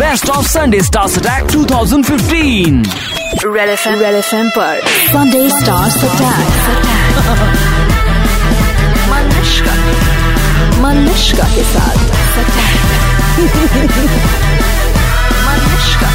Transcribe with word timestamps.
Best 0.00 0.30
of 0.30 0.46
Sunday 0.48 0.80
stars 0.80 1.16
attack 1.18 1.44
2015 1.52 3.56
red 3.56 3.68
F 3.70 3.88
M 3.88 3.98
red 4.00 4.14
F 4.14 4.34
M 4.34 4.48
पर 4.56 4.80
Sunday 5.08 5.48
stars 5.50 5.96
attack 6.04 6.52
Manushka 9.10 9.74
Manushka 10.82 11.48
के 11.56 11.64
साथ 11.72 11.98
मनुष्का 15.46 16.10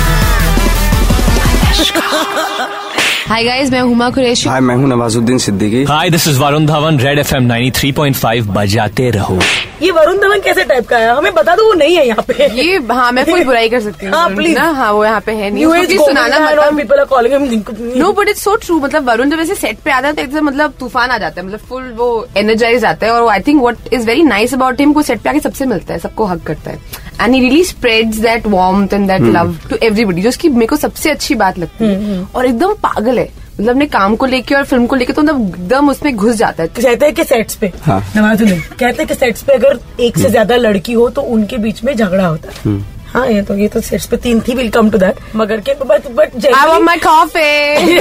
हाय 3.28 3.44
guys 3.44 3.72
मैं 3.72 3.80
Huma 3.82 4.10
Qureshi. 4.10 4.48
Hi 4.50 4.60
मैं 4.62 4.74
हूँ 4.76 4.88
Nawazuddin 4.88 5.38
Siddiqui. 5.38 5.84
Hi 5.84 6.10
this 6.10 6.28
is 6.28 6.40
Varun 6.40 6.66
Dhawan 6.66 6.98
red 7.00 7.20
FM 7.20 7.48
93.5 7.48 8.48
बजाते 8.56 9.10
रहो। 9.12 9.38
ये 9.82 9.92
वरुण 9.92 10.18
धवन 10.18 10.42
कैसे 10.42 10.64
टाइप 10.64 10.88
का 10.88 10.98
है? 10.98 11.16
हमें 11.18 11.34
बता 11.34 11.56
दो 11.56 11.66
वो 11.68 11.74
नहीं 11.74 11.96
है 11.96 12.06
यहाँ 12.08 12.24
पे। 12.28 12.48
ये 12.56 12.78
हाँ 12.92 13.12
मैं 13.12 13.26
कोई 13.26 13.44
बुराई 13.44 13.70
कर 13.70 13.82
सकती 13.82 14.06
हूँ 14.06 14.14
हाँ, 14.16 14.30
please. 14.30 14.56
ना 14.58 14.70
हाँ 14.72 14.92
वो 14.92 15.04
यहाँ 15.06 15.22
पे 15.26 15.32
है 15.32 15.50
नहीं। 15.52 15.98
सुनाना 15.98 16.40
मतलब 16.40 16.80
people 16.80 17.00
are 17.00 17.08
calling 17.14 17.34
him 17.34 17.98
no 17.98 18.12
but 18.12 18.30
it's 18.30 18.44
so 18.44 18.56
true 18.56 18.80
मतलब 18.80 19.10
वरुण 19.10 19.30
जब 19.30 19.40
ऐसे 19.40 19.56
सेट 19.56 19.80
पे 19.86 19.92
आता 19.92 20.08
है 20.08 20.14
तो 20.14 20.22
एकदम 20.22 20.46
मतलब 20.46 20.74
तूफ़ान 20.80 21.10
आ 21.10 21.18
जाता 21.18 21.42
है 21.42 21.48
मतलब 21.48 21.60
फुल 21.70 21.92
वो 21.98 22.28
एनर्जाइज 22.38 22.86
आता 22.86 23.06
है। 23.06 23.12
और 23.14 23.30
I 23.32 23.40
think 23.48 23.62
what 23.62 23.94
is 23.94 24.06
very 24.08 24.24
nice 24.24 24.54
about 24.54 24.80
him 24.80 24.94
को 24.94 25.02
सेट 25.02 25.22
पे 25.22 25.30
आके 25.30 25.40
सबसे 25.40 25.66
मिलता 25.66 25.94
है 25.94 26.00
सबको 26.00 26.26
हक 26.26 26.44
करता 26.48 26.72
है। 26.72 27.04
And 27.22 27.34
he 27.34 27.40
really 27.40 27.64
spreads 27.64 28.18
that 28.20 28.48
warmth 28.48 28.94
and 28.94 29.08
that 29.08 29.22
love 29.36 29.56
to 29.70 29.76
everybody 29.84 30.22
जो 30.22 30.30
उसकी 30.30 30.50
मेरे 30.50 30.66
को 30.68 30.76
सबसे 30.78 31.10
अच्छी 31.10 31.36
बात 31.36 31.60
लगती 31.60 31.86
है। 31.86 32.24
और 32.36 32.46
एकदम 32.46 32.74
पागल 32.84 33.15
है 33.15 33.15
मतलब 33.60 33.70
अपने 33.70 33.86
काम 33.86 34.16
को 34.16 34.26
लेके 34.26 34.56
और 34.56 34.64
फ़िल्म 34.66 34.86
को 34.86 34.96
लेके 34.96 35.14
तो 35.14 35.22
मतलब 35.22 35.42
एकदम 35.50 35.90
उसमें 35.90 36.16
घुस 36.16 36.36
जाता 36.36 36.64
है। 36.64 36.70
कहते 36.70 37.06
हैं 37.06 37.14
कि 37.16 37.24
सेट्स 37.24 37.56
पे। 37.56 37.72
हाँ। 37.84 38.00
नवाजुद्दीन 38.16 38.60
कहते 38.60 38.86
हैं 38.86 39.08
कि 39.08 39.16
सेट्स 39.16 39.44
पे 39.44 39.54
अगर 39.54 39.80
एक 40.00 40.18
से 40.18 40.30
ज़्यादा 40.30 40.56
लड़की 40.56 40.94
हो 40.94 41.10
तो 41.10 41.22
उनके 41.38 41.58
बीच 41.58 41.84
में 41.84 41.96
झगड़ा 41.96 42.26
होता 42.28 42.52
है। 42.52 42.78
हाँ 43.14 43.28
ये 43.28 43.42
तो 43.48 43.56
ये 43.56 43.68
तो 43.74 43.80
सेट्स 43.82 44.06
पे 44.06 44.18
तीन 44.18 44.40
थी 44.48 44.54
विल 44.56 44.70
कम 44.70 44.90
टू 44.92 44.98
दैट 44.98 45.20
मगर 45.36 45.60
के 45.68 45.74
but 45.86 46.08
but 46.16 46.46
I 46.46 46.80
my 46.84 46.98
coffee 47.06 48.00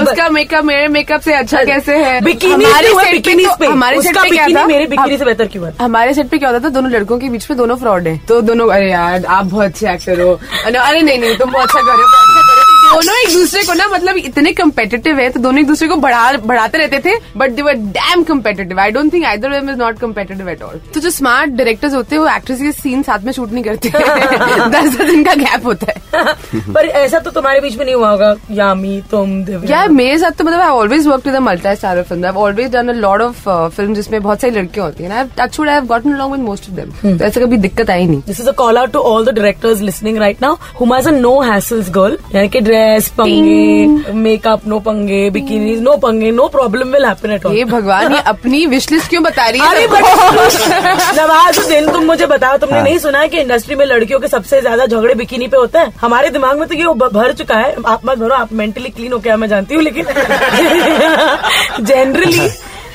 उसका 0.00 0.28
मेकअप 0.28 0.64
मेरे 0.64 0.86
मेकअप 0.88 1.20
से 1.20 1.34
अच्छा 1.34 1.62
कैसे 1.64 1.96
है? 2.04 2.20
बिकिनी 2.24 2.52
हमारे 2.64 2.88
सेट 2.88 3.04
पे 3.04 3.12
बिकिनी 3.12 3.44
तो- 3.44 3.58
पे। 3.60 3.66
हमारे 3.66 4.02
सेट 4.02 4.16
पे 4.18 4.28
क्या 4.30 4.46
था? 4.48 4.64
मेरे 4.66 4.86
बिकिनी 4.86 5.18
से 5.18 5.24
बेहतर 5.24 5.46
क्यों 5.46 5.66
है? 5.66 5.72
हमारे 5.80 6.14
सेट 6.14 6.28
पे 6.28 6.38
क्या 6.38 6.50
होता 6.50 6.64
था? 6.64 6.68
दोनों 6.74 6.90
लड़कों 6.90 7.18
के 7.18 7.28
बीच 7.28 7.50
में 7.50 7.56
दोनों 7.58 7.76
फ्रॉड 7.76 8.06
है। 8.08 8.16
तो 8.28 8.40
दोनों 8.40 8.68
अरे 8.72 8.90
यार 8.90 9.24
आप 9.24 9.44
बहुत 9.46 9.64
अच्छे 9.66 9.90
एक्टर 9.92 10.20
हो। 10.20 10.32
अरे 10.64 10.78
अरे 10.78 11.02
नहीं 11.02 11.18
नहीं 11.18 11.36
तुम 11.38 11.50
बहुत 11.50 11.68
अच्छा 11.68 11.80
कर 11.80 11.96
रहे 11.96 12.02
हो। 12.02 12.39
दोनों 12.90 13.14
एक 13.16 13.32
दूसरे 13.32 13.62
को 13.62 13.74
ना 13.74 13.86
मतलब 13.88 14.16
इतने 14.16 14.52
कम्पेटेटिव 14.52 15.18
है 15.18 15.28
तो 15.30 15.40
दोनों 15.40 15.60
एक 15.60 15.66
दूसरे 15.66 15.88
को 15.88 15.96
बढ़ा 15.96 16.32
बढ़ाते 16.46 16.78
रहते 16.78 16.98
थे 17.00 17.14
but 17.36 17.50
they 17.50 17.62
were 17.62 17.74
damn 17.98 18.22
competitive 18.24 18.80
I 18.80 18.90
don't 18.90 19.12
think 19.12 19.24
either 19.24 19.50
them 19.50 19.70
is 19.70 19.76
not 19.78 19.98
competitive 19.98 20.48
at 20.48 20.62
all 20.62 20.80
तो 20.94 21.00
जो 21.00 21.10
स्मार्ट 21.10 21.50
डायरेक्टर्स 21.52 21.94
होते 21.94 22.16
हैं 22.16 22.22
वो 22.22 22.28
एक्ट्रेस 22.28 22.58
के 22.60 22.72
सीन 22.72 23.02
साथ 23.02 23.24
में 23.24 23.32
शूट 23.32 23.52
नहीं 23.52 23.64
करते। 23.64 23.88
दस 24.70 24.96
दस 24.96 25.06
दिन 25.06 25.24
का 25.24 25.34
गैप 25.34 25.66
होता 25.66 25.92
है। 25.92 25.98
पर 26.74 26.86
ऐसा 26.86 27.18
तो 27.18 27.30
तुम्हारे 27.30 27.60
बीच 27.60 27.76
में 27.76 27.84
नहीं 27.84 27.94
हुआ 27.94 28.10
होगा 28.10 28.34
यामी 28.52 29.00
तुम 29.10 29.42
दिव्या 29.44 29.78
या 29.78 29.86
मेरे 29.88 30.18
साथ 30.18 30.38
तो 30.38 30.44
मतलब 30.44 30.60
I 30.60 30.68
always 30.70 31.06
work 31.06 31.26
with 31.26 31.36
multi 31.42 31.74
star 31.76 32.02
film 32.02 32.26
I 32.26 32.32
always 32.42 32.70
done 32.72 32.88
a 32.88 32.92
lot 32.92 33.20
of 33.20 33.48
film 33.76 33.94
जिसमें 33.94 34.20
बहुत 34.22 34.40
सारी 34.40 34.54
लड़कियाँ 34.54 34.86
होती 34.86 35.04
हैं। 35.04 35.28
Touch 35.38 35.58
wood 35.58 35.68
I 35.68 35.74
have 35.74 35.86
gotten 35.86 36.12
along 36.14 36.32
with 36.32 36.40
most 36.40 36.70
of 36.70 36.76
them 36.76 37.18
तो 37.18 37.24
ऐसे 37.24 37.40
कभी 37.40 37.56
दिक्कत 37.58 37.90
आई 37.90 38.06
नहीं। 38.06 38.22
This 38.26 38.40
is 38.40 38.48
a 38.48 38.52
call 38.58 38.78
out 38.78 38.92
to 38.92 38.98
all 39.10 39.24
the 39.24 39.34
directors 39.34 39.80
listening 39.80 40.18
right 40.18 40.42
now 40.42 40.56
Huma 40.80 40.98
is 40.98 41.08
a 41.08 41.12
no 41.12 41.40
hassles 41.42 41.90
girl 41.90 42.18
यानी 42.34 42.48
कि 42.48 42.60
ड्रेस 42.80 43.08
पंगे 43.18 44.12
मेकअप 44.12 44.66
नो 44.68 44.78
पंगे 44.80 45.18
बिकिनी 45.30 45.74
नो 45.80 45.96
पंगे 46.04 46.30
no 46.32 46.46
problem 46.48 46.88
will 46.92 47.04
happen 47.06 47.30
at 47.32 47.44
all 47.46 47.56
ये 47.56 47.64
भगवान 47.64 48.12
ये 48.12 48.20
अपनी 48.32 48.64
विश 48.66 48.90
लिस्ट 48.92 49.08
क्यों 49.10 49.22
बता 49.22 49.48
रही 49.48 49.60
है? 49.60 49.86
बट 49.88 50.02
नवाजुद्दीन 51.18 51.90
तुम 51.92 52.04
मुझे 52.06 52.26
बताओ 52.26 52.56
तुमने 52.56 52.76
हाँ। 52.76 52.84
नहीं 52.84 52.98
सुना 52.98 53.18
है 53.20 53.28
कि 53.28 53.40
इंडस्ट्री 53.40 53.74
में 53.76 53.84
लड़कियों 53.86 54.20
के 54.20 54.28
सबसे 54.28 54.60
ज़्यादा 54.60 54.86
झगड़े 54.86 55.14
बिकिनी 55.14 55.46
पे 55.48 55.56
होते 55.56 55.78
हैं? 55.78 55.92
हमारे 56.00 56.30
दिमाग 56.30 56.58
में 56.58 56.66
तो 56.68 56.74
ये 56.74 56.94
भर 57.12 57.32
चुका 57.38 57.56
है। 57.58 57.74
आप 57.86 58.00
मत 58.06 58.18
भरो 58.18 58.34
आप 58.34 58.52
मेंटली 58.62 58.88
क्लीन 58.90 59.12
हो 59.12 59.18
क्या 59.28 59.36
मैं 59.36 59.48
जानती 59.48 59.74
हूँ 59.74 59.82
लेकिन 59.82 60.04
जनरली 61.92 62.48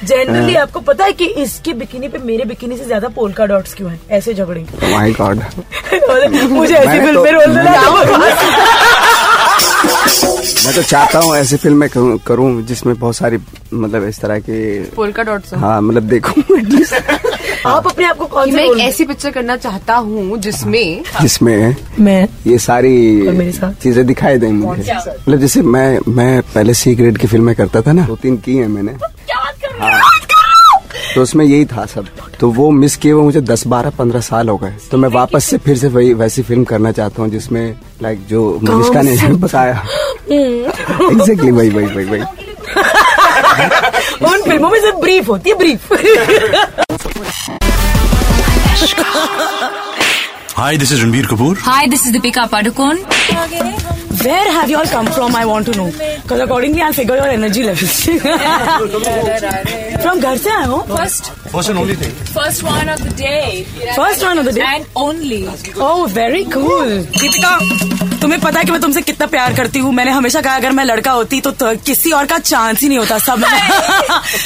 जनरली 0.04 0.54
हाँ। 0.54 0.62
आपको 0.62 0.80
पता 0.88 1.06
है 1.06 1.12
कि 1.20 1.26
इसके 1.44 1.74
बिकिनी 1.74 2.08
पे 2.08 2.18
मेरे 2.26 2.46
बिकिनी 2.46 2.78
से 2.78 2.84
ज़्यादा 2.86 3.08
पोलका 3.16 3.46
डॉट्स 3.52 3.74
क्यों 3.74 3.90
हैं? 3.92 4.00
ऐसे 4.18 4.34
झगड़े। 4.34 4.66
माय 4.92 5.12
गॉड 5.22 5.40
मुझे 6.52 6.74
ऐसी 6.76 7.00
फ़िल्म 7.00 7.22
में 7.24 7.34
तो- 7.34 7.42
रोल 7.42 7.56
देना 7.56 7.72
मैं 10.24 10.74
तो 10.76 10.82
चाहता 10.84 11.20
हूँ 11.20 11.36
ऐसी 11.36 11.58
फ़िल्म 11.58 11.78
में 11.78 11.90
करूँ- 11.90 12.20
करूँ 12.28 12.62
जिसमें 12.62 12.96
बहुत 13.00 13.16
सारी 13.16 13.38
मतलब 13.74 14.04
इस 14.04 14.20
तरह 14.20 14.40
की 14.40 14.80
पोलका 14.96 15.24
डॉट्स 15.24 15.54
हाँ 15.54 15.82
मतलब 15.82 16.04
देखूँ 16.04 16.44
आप 17.66 17.88
अपने 17.88 18.06
आप 18.06 18.18
को 18.18 18.26
कौन 18.26 18.52
मैं 18.54 18.64
एक 18.64 18.80
ऐसी 18.80 19.06
पिक्चर 19.06 19.32
करना 19.32 19.56
चाहता 19.58 19.96
हूँ 19.96 20.38
जिसमें 20.38 21.04
जिसमें 21.22 21.76
मैं। 22.00 22.28
ये 22.48 22.58
सारी? 22.58 23.28
चीज़ें 23.74 24.06
दिखाई 24.06 24.38
दें 24.38 24.52
मुझे। 24.52 24.94
मतलब 24.94 25.40
जैसे 25.40 25.62
मैं 25.62 26.00
मैं 26.08 26.42
पहले 26.42 26.74
सी 26.74 26.96
ग्रेड 26.96 27.18
की 27.18 27.28
फ़िल्में 27.28 27.56
करता 27.56 27.82
था 27.82 27.92
ना 27.92 28.06
दो 28.06 28.16
तीन 28.16 28.38
की 28.38 28.58
है 28.58 28.68
मैंने। 28.68 28.92
हाँ। 29.80 30.00
तो 31.16 31.22
उसमें 31.22 31.46
यही 31.46 31.66
था 31.66 31.86
सब। 31.86 32.08
तो 32.40 32.50
वो 32.52 32.70
मिस 32.72 32.96
किए 32.96 33.12
हुए 33.12 33.24
मुझे 33.24 33.42
दस 33.42 33.66
बारह 33.68 33.90
पंद्रह 33.98 34.20
साल 34.22 34.50
हो 34.50 34.58
गए। 34.58 34.74
तो 34.92 34.98
मैं 34.98 35.10
वापस 35.10 35.46
से 35.46 35.58
फिर 35.66 35.78
से 35.78 35.88
वही 35.88 36.14
वैसी 36.22 36.42
फ़िल्म 36.44 36.64
करना 36.72 36.92
चाहता 36.92 37.22
हूँ 37.22 37.30
जिसमें 37.32 37.76
लाइक 38.02 38.26
जो 38.30 38.42
मनिष्का 38.64 39.02
ने 39.02 39.16
बताया। 39.46 39.84
एग्जैक्टली 40.32 41.52
वही 41.52 41.70
वही 41.70 41.86
वही 41.86 42.06
वही। 42.06 42.22
उन 44.32 44.42
फ़िल्मों 44.44 44.70
में 44.70 44.80
सिर्फ़ 44.82 44.98
ब्रीफ 44.98 45.30
होती 45.30 45.50
है 45.50 45.58
brief 45.58 45.94
Hi, 50.58 50.78
this 50.82 50.92
is 50.96 51.02
Ranbir 51.04 51.26
Kapoor. 51.32 51.56
Hi, 51.64 51.86
this 51.94 52.06
is 52.06 52.14
Deepika 52.16 52.48
Padukone. 52.50 54.05
Where 54.26 54.52
have 54.52 54.70
you 54.70 54.78
all 54.78 54.88
come 54.88 55.08
from? 55.16 55.36
I 55.36 55.46
want 55.46 55.68
to 55.68 55.74
know. 55.78 55.88
Because 56.24 56.40
accordingly, 56.40 56.82
I'll 56.82 56.94
figure 56.94 57.16
your 57.16 57.28
energy 57.28 57.64
levels. 57.64 57.96
from 60.06 60.20
घर 60.22 60.38
से 60.38 60.50
आए 60.52 60.66
हो? 60.68 60.78
First, 60.90 61.32
First 61.52 61.70
and 61.70 61.80
only 61.80 61.96
thing. 62.00 62.14
first 62.38 62.64
one 62.68 62.90
of 62.94 63.04
the 63.04 63.12
day. 63.20 63.64
First 63.98 64.24
one 64.28 64.40
of 64.40 64.46
the 64.46 64.54
day. 64.58 64.64
And 64.70 64.86
only. 65.04 65.40
Oh, 65.90 66.08
very 66.16 66.44
cool. 66.56 66.90
Deepika 67.20 67.54
तुम्हें 68.22 68.40
पता 68.42 68.60
है 68.60 68.66
कि 68.66 68.72
मैं 68.72 68.80
तुमसे 68.82 69.02
कितना 69.08 69.26
प्यार 69.36 69.54
करती 69.56 69.80
हूँ 69.80 69.92
मैंने 69.94 70.12
हमेशा 70.12 70.42
कहा 70.42 70.56
अगर 70.56 70.72
मैं 70.80 70.84
लड़का 70.86 71.12
होती 71.12 71.40
तो, 71.42 71.52
तो 71.52 71.76
किसी 71.86 72.12
और 72.20 72.26
का 72.26 72.38
चांस 72.40 72.82
ही 72.82 72.88
नहीं 72.88 72.98
होता 72.98 73.18
सब 73.26 73.40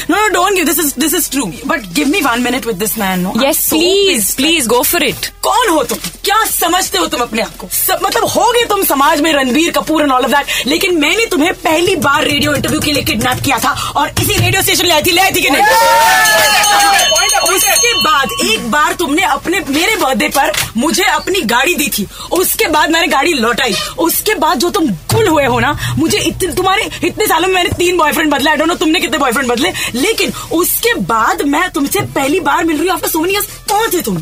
no 0.10 0.16
no 0.16 0.28
don't 0.34 0.54
give 0.56 0.66
this 0.66 0.80
is 0.80 0.94
this 1.00 1.14
is 1.16 1.30
true 1.32 1.46
but 1.68 1.86
give 1.96 2.08
me 2.08 2.22
one 2.22 2.42
minute 2.44 2.66
with 2.68 2.76
this 2.84 2.98
man 3.00 3.20
no 3.20 3.34
Yes, 3.44 3.62
please, 3.74 4.30
please 4.42 4.68
go 4.76 4.82
for 4.92 5.02
it. 5.10 5.30
कौन 5.48 5.70
हो 5.70 5.84
तुम 5.92 5.98
क्या 6.24 6.44
समझते 6.52 6.98
हो 6.98 7.06
तुम 7.14 7.22
अपने 7.22 7.42
आप 7.42 7.56
को 7.60 7.68
सब 7.74 8.00
मतलब 8.06 8.26
हो 8.36 8.52
गए 8.54 8.66
तुम 8.70 8.84
समाज 8.94 9.22
में 9.22 9.32
Ranbir 9.34 9.69
Kapoor 9.72 10.02
and 10.02 10.12
all 10.12 10.24
of 10.24 10.32
that 10.32 10.68
लेकिन 10.68 11.00
मैंने 11.00 11.26
तुम्हें 11.26 11.54
पहली 11.62 11.96
बार 11.98 12.24
रेडियो 12.24 12.54
इंटरव्यू 12.56 12.80
के 12.82 12.92
लिए 12.92 13.04
किडनैप 13.04 13.44
किया 13.46 13.58
था 13.60 13.72
और 13.96 14.12
इसी 14.22 14.34
रेडियो 14.34 14.62
स्टेशन 14.62 14.86
ले 14.86 14.94
आई 14.94 15.02
थी 15.02 15.12
ले 15.12 15.22
आई 15.22 15.32
थी 15.32 15.42
कि 15.42 15.50
नहीं? 15.50 15.64
उसके 17.50 17.94
बाद 18.02 18.30
एक 18.44 18.70
बार 18.72 18.94
तुमने 18.94 19.24
अपने 19.24 19.60
मेरे 19.70 19.96
बर्थडे 19.96 20.28
पर 20.30 20.52
मुझे 20.78 21.04
अपनी 21.04 21.42
गाड़ी 21.52 21.76
दी 21.76 21.88
थी। 21.90 22.08
उसके 22.32 22.68
बाद 22.68 22.90
मैंने 22.92 23.08
गाड़ी 23.08 23.34
लौटाई। 23.34 23.76
उसके 24.00 24.36
बाद 24.36 24.60
जो 24.60 24.70
तुम 24.70 24.88
गुल 25.14 25.28
हुए 25.28 25.46
हो 25.46 25.60
ना 25.60 25.72
मुझे 25.98 26.18
इतने 26.20 26.52
तुम्हारे 26.54 26.90
इतने 27.04 27.28
सालों 27.28 27.48
में 27.48 27.56
मैंने 27.56 27.70
तीन 27.78 27.98
बॉयफ्रेंड 27.98 28.32
बदले। 28.32 28.50
आई 28.50 28.58
डोंट 28.58 28.70
नो 28.70 28.76
तुमने 28.76 29.00
कितने 29.00 29.18
बॉयफ्रेंड 29.18 29.50
बदले। 29.50 29.72
लेकिन 29.96 30.34
उसके 30.52 30.94
बाद 31.14 31.42
मैं 31.48 31.70
तुमसे 31.72 32.02
पहली 32.16 32.40
बार 32.40 32.64
मिल 32.64 32.78
रही 32.78 32.88
हूँ 32.88 32.96
आफ्टर 32.96 33.10
सो 33.10 33.20
मेनी 33.20 33.36
कौन 33.70 33.90
थे 33.94 34.02
तुम? 34.02 34.22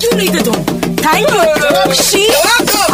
क्यों 0.00 0.16
नहीं 0.16 0.28
थे 0.28 0.42
तुम? 0.42 0.85
Thank 1.06 1.28
you 1.30 1.92
she 2.02 2.26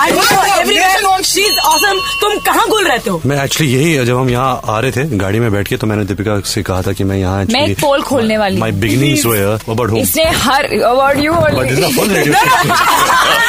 I 0.00 0.10
everywhere 0.10 1.00
she 1.24 1.40
is 1.46 1.58
awesome 1.66 1.98
तुम 2.20 2.38
कहाँ 2.46 2.66
गुल 2.68 2.84
रहते 2.86 3.10
हो? 3.10 3.20
मैं 3.26 3.36
एक्चुअली 3.44 3.72
यही 3.72 4.04
जब 4.06 4.16
हम 4.18 4.30
यहाँ 4.30 4.60
आ 4.74 4.78
रहे 4.80 4.90
थे 4.92 5.04
गाड़ी 5.18 5.40
में 5.40 5.50
बैठ 5.52 5.68
के 5.68 5.76
तो 5.82 5.86
मैंने 5.86 6.04
दीपिका 6.04 6.38
से 6.52 6.62
कहा 6.68 6.82
था 6.86 6.92
कि 6.98 7.04
मैं 7.10 7.16
यहाँ 7.18 7.44
मैं 7.52 7.66
एक 7.68 7.78
पोल 7.80 8.02
खोलने 8.08 8.38
वाली 8.38 8.56
माई 8.60 8.70
हूँ। 8.70 8.80
बिगिनिंग्स 8.80 9.24
वे 9.26 9.40
अबाउट 9.42 9.90
होम 9.90 9.98
इसने 9.98 10.24
her 10.46 10.64
award 10.90 11.20
you 11.24 11.32
but 11.32 11.68
this 11.68 11.78
is 11.78 11.96
full 11.98 12.08
radio 12.14 12.34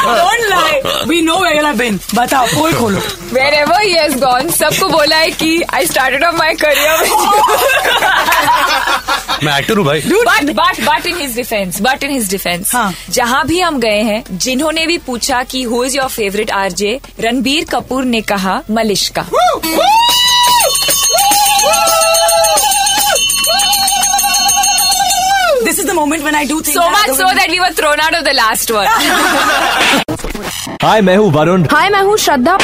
don't 0.06 0.50
lie 0.50 0.79
we 1.09 1.22
know 1.32 1.37
where 1.43 1.66
I 1.66 1.73
been 1.84 1.99
बताओ 2.16 2.46
पोल 2.55 2.73
खोलो। 2.79 2.99
Wherever 3.35 3.78
he 3.84 3.93
has 3.97 4.16
gone, 4.23 4.49
सबको 4.55 4.87
बोला 4.90 5.17
है 5.17 5.29
कि 5.43 5.52
I 5.73 5.85
started 5.87 6.23
off 6.28 6.35
my 6.41 6.52
career 6.64 6.96
with 7.02 7.14
मैं 9.43 9.57
एक्टर 9.59 9.78
हूँ 9.78 9.85
भाई। 9.85 10.01
But 10.01 10.49
but 10.57 10.79
but 10.85 11.05
in 11.11 11.17
his 11.23 11.35
defense 11.40 11.79
but 11.87 12.03
in 12.07 12.11
his 12.16 12.29
defense 12.34 12.72
हाँ. 12.75 12.93
जहाँ 13.09 13.45
भी 13.47 13.59
हम 13.59 13.79
गए 13.79 14.01
हैं 14.03 14.23
जिन्होंने 14.45 14.85
भी 14.87 14.97
पूछा 15.07 15.43
कि 15.51 15.63
who 15.63 15.84
is 15.85 15.97
your 15.97 16.09
favourite 16.09 16.51
RJ 16.51 16.99
Ranbir 17.22 17.66
Kapoor 17.72 18.05
ने 18.05 18.22
कहा 18.31 18.61
Malishka. 18.72 19.25
This 25.63 25.79
is 25.79 25.87
the 25.87 25.91
moment 25.96 26.22
when 26.22 26.35
I 26.35 26.46
do 26.46 26.61
things 26.61 26.78
so 26.78 26.89
much 26.96 27.11
so 27.19 27.28
that 27.39 27.49
we 27.55 27.59
were 27.59 27.73
thrown 27.81 27.99
out 28.05 28.16
of 28.19 28.23
the 28.29 28.35
last 28.39 28.72
one. 28.79 28.87
Hi 30.84 31.01
मैं 31.01 31.16
हूँ 31.17 31.31
वरुण। 31.34 31.66
हाय 31.72 31.89
मैं 31.89 32.01
हूँ 32.03 32.17
श्रद्धा। 32.17 32.57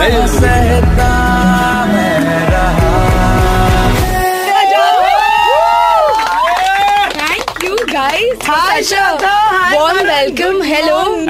Bello. 0.00 1.29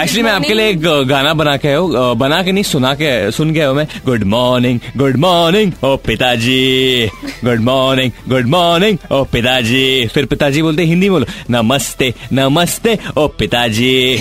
एक्चुअली 0.00 0.22
मैं 0.22 0.32
आपके 0.32 0.54
लिए 0.54 0.68
एक 0.68 0.80
गाना 1.08 1.32
बना 1.34 1.56
के 1.56 1.68
आयो 1.68 2.14
बना 2.18 2.42
के 2.42 2.52
नहीं 2.52 2.64
सुना 2.64 2.92
के 2.94 3.30
सुन 3.30 3.52
के 3.54 3.60
आयो 3.60 3.74
मैं। 3.74 3.86
गुड 4.06 4.24
मॉर्निंग 4.32 4.78
गुड 4.96 5.16
मॉर्निंग 5.20 5.72
ओ 5.84 5.96
पिताजी। 6.06 7.10
गुड 7.44 7.60
मॉर्निंग 7.60 8.12
गुड 8.28 8.46
मॉर्निंग 8.48 8.98
ओ 9.12 9.22
पिताजी। 9.32 10.06
फिर 10.14 10.24
पिताजी 10.26 10.62
बोलते 10.62 10.82
हिंदी 10.84 11.10
बोलो। 11.10 11.26
नमस्ते 11.50 12.12
नमस्ते 12.32 12.98
ओ 13.18 13.26
पिताजी। 13.38 14.14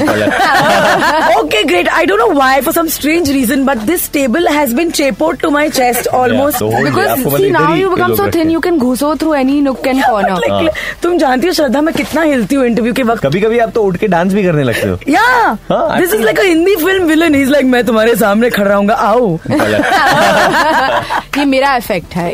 Okay 1.39 1.63
great 1.63 1.89
I 1.89 2.05
don't 2.05 2.19
know 2.19 2.27
why 2.31 2.61
for 2.61 2.73
some 2.73 2.87
strange 2.97 3.31
reason 3.31 3.65
but 3.65 3.77
this 3.91 4.11
table 4.13 4.47
has 4.47 4.75
been 4.75 4.91
चेपोर्ड 4.91 5.39
to 5.41 5.49
my 5.49 5.69
chest 5.69 6.07
almost 6.21 6.63
because 6.63 7.09
see 7.37 7.49
now 7.51 7.75
you 7.75 7.89
become 7.89 8.15
so 8.15 8.27
thin 8.35 8.51
you 8.51 8.59
can 8.59 8.77
घुसो 8.77 9.15
through 9.15 9.33
any 9.33 9.61
nook 9.61 9.87
and 9.87 10.03
corner 10.05 10.71
तुम 11.03 11.17
जानती 11.17 11.47
हो 11.47 11.53
श्रद्धा 11.53 11.81
मैं 11.81 11.93
कितना 11.95 12.23
हिलती 12.39 12.55
हूँ 12.55 12.65
interview 12.65 12.93
के 12.93 13.03
वक्त। 13.03 13.23
कभी 13.23 13.41
कभी 13.41 13.59
आप 13.59 13.71
तो 13.75 13.83
उठ 13.83 13.97
के 13.97 14.07
डांस 14.07 14.33
भी 14.33 14.43
करने 14.43 14.63
लगते 14.63 14.87
हो। 14.87 14.97
या 15.09 15.57
this 15.69 16.13
is 16.13 16.21
like 16.23 16.39
Hindi 16.39 16.75
film 16.75 17.03
villain 17.05 17.35
is 17.35 17.49
like 17.51 17.65
मैं 17.65 17.83
तुम्हारे 17.85 18.15
सामने 18.15 18.49
खड़ा 18.49 18.69
रहूँगा 18.69 18.95
आओ. 18.95 19.37
ये 21.37 21.45
मेरा 21.45 21.75
इफ़ेक्ट 21.75 22.15
है 22.15 22.31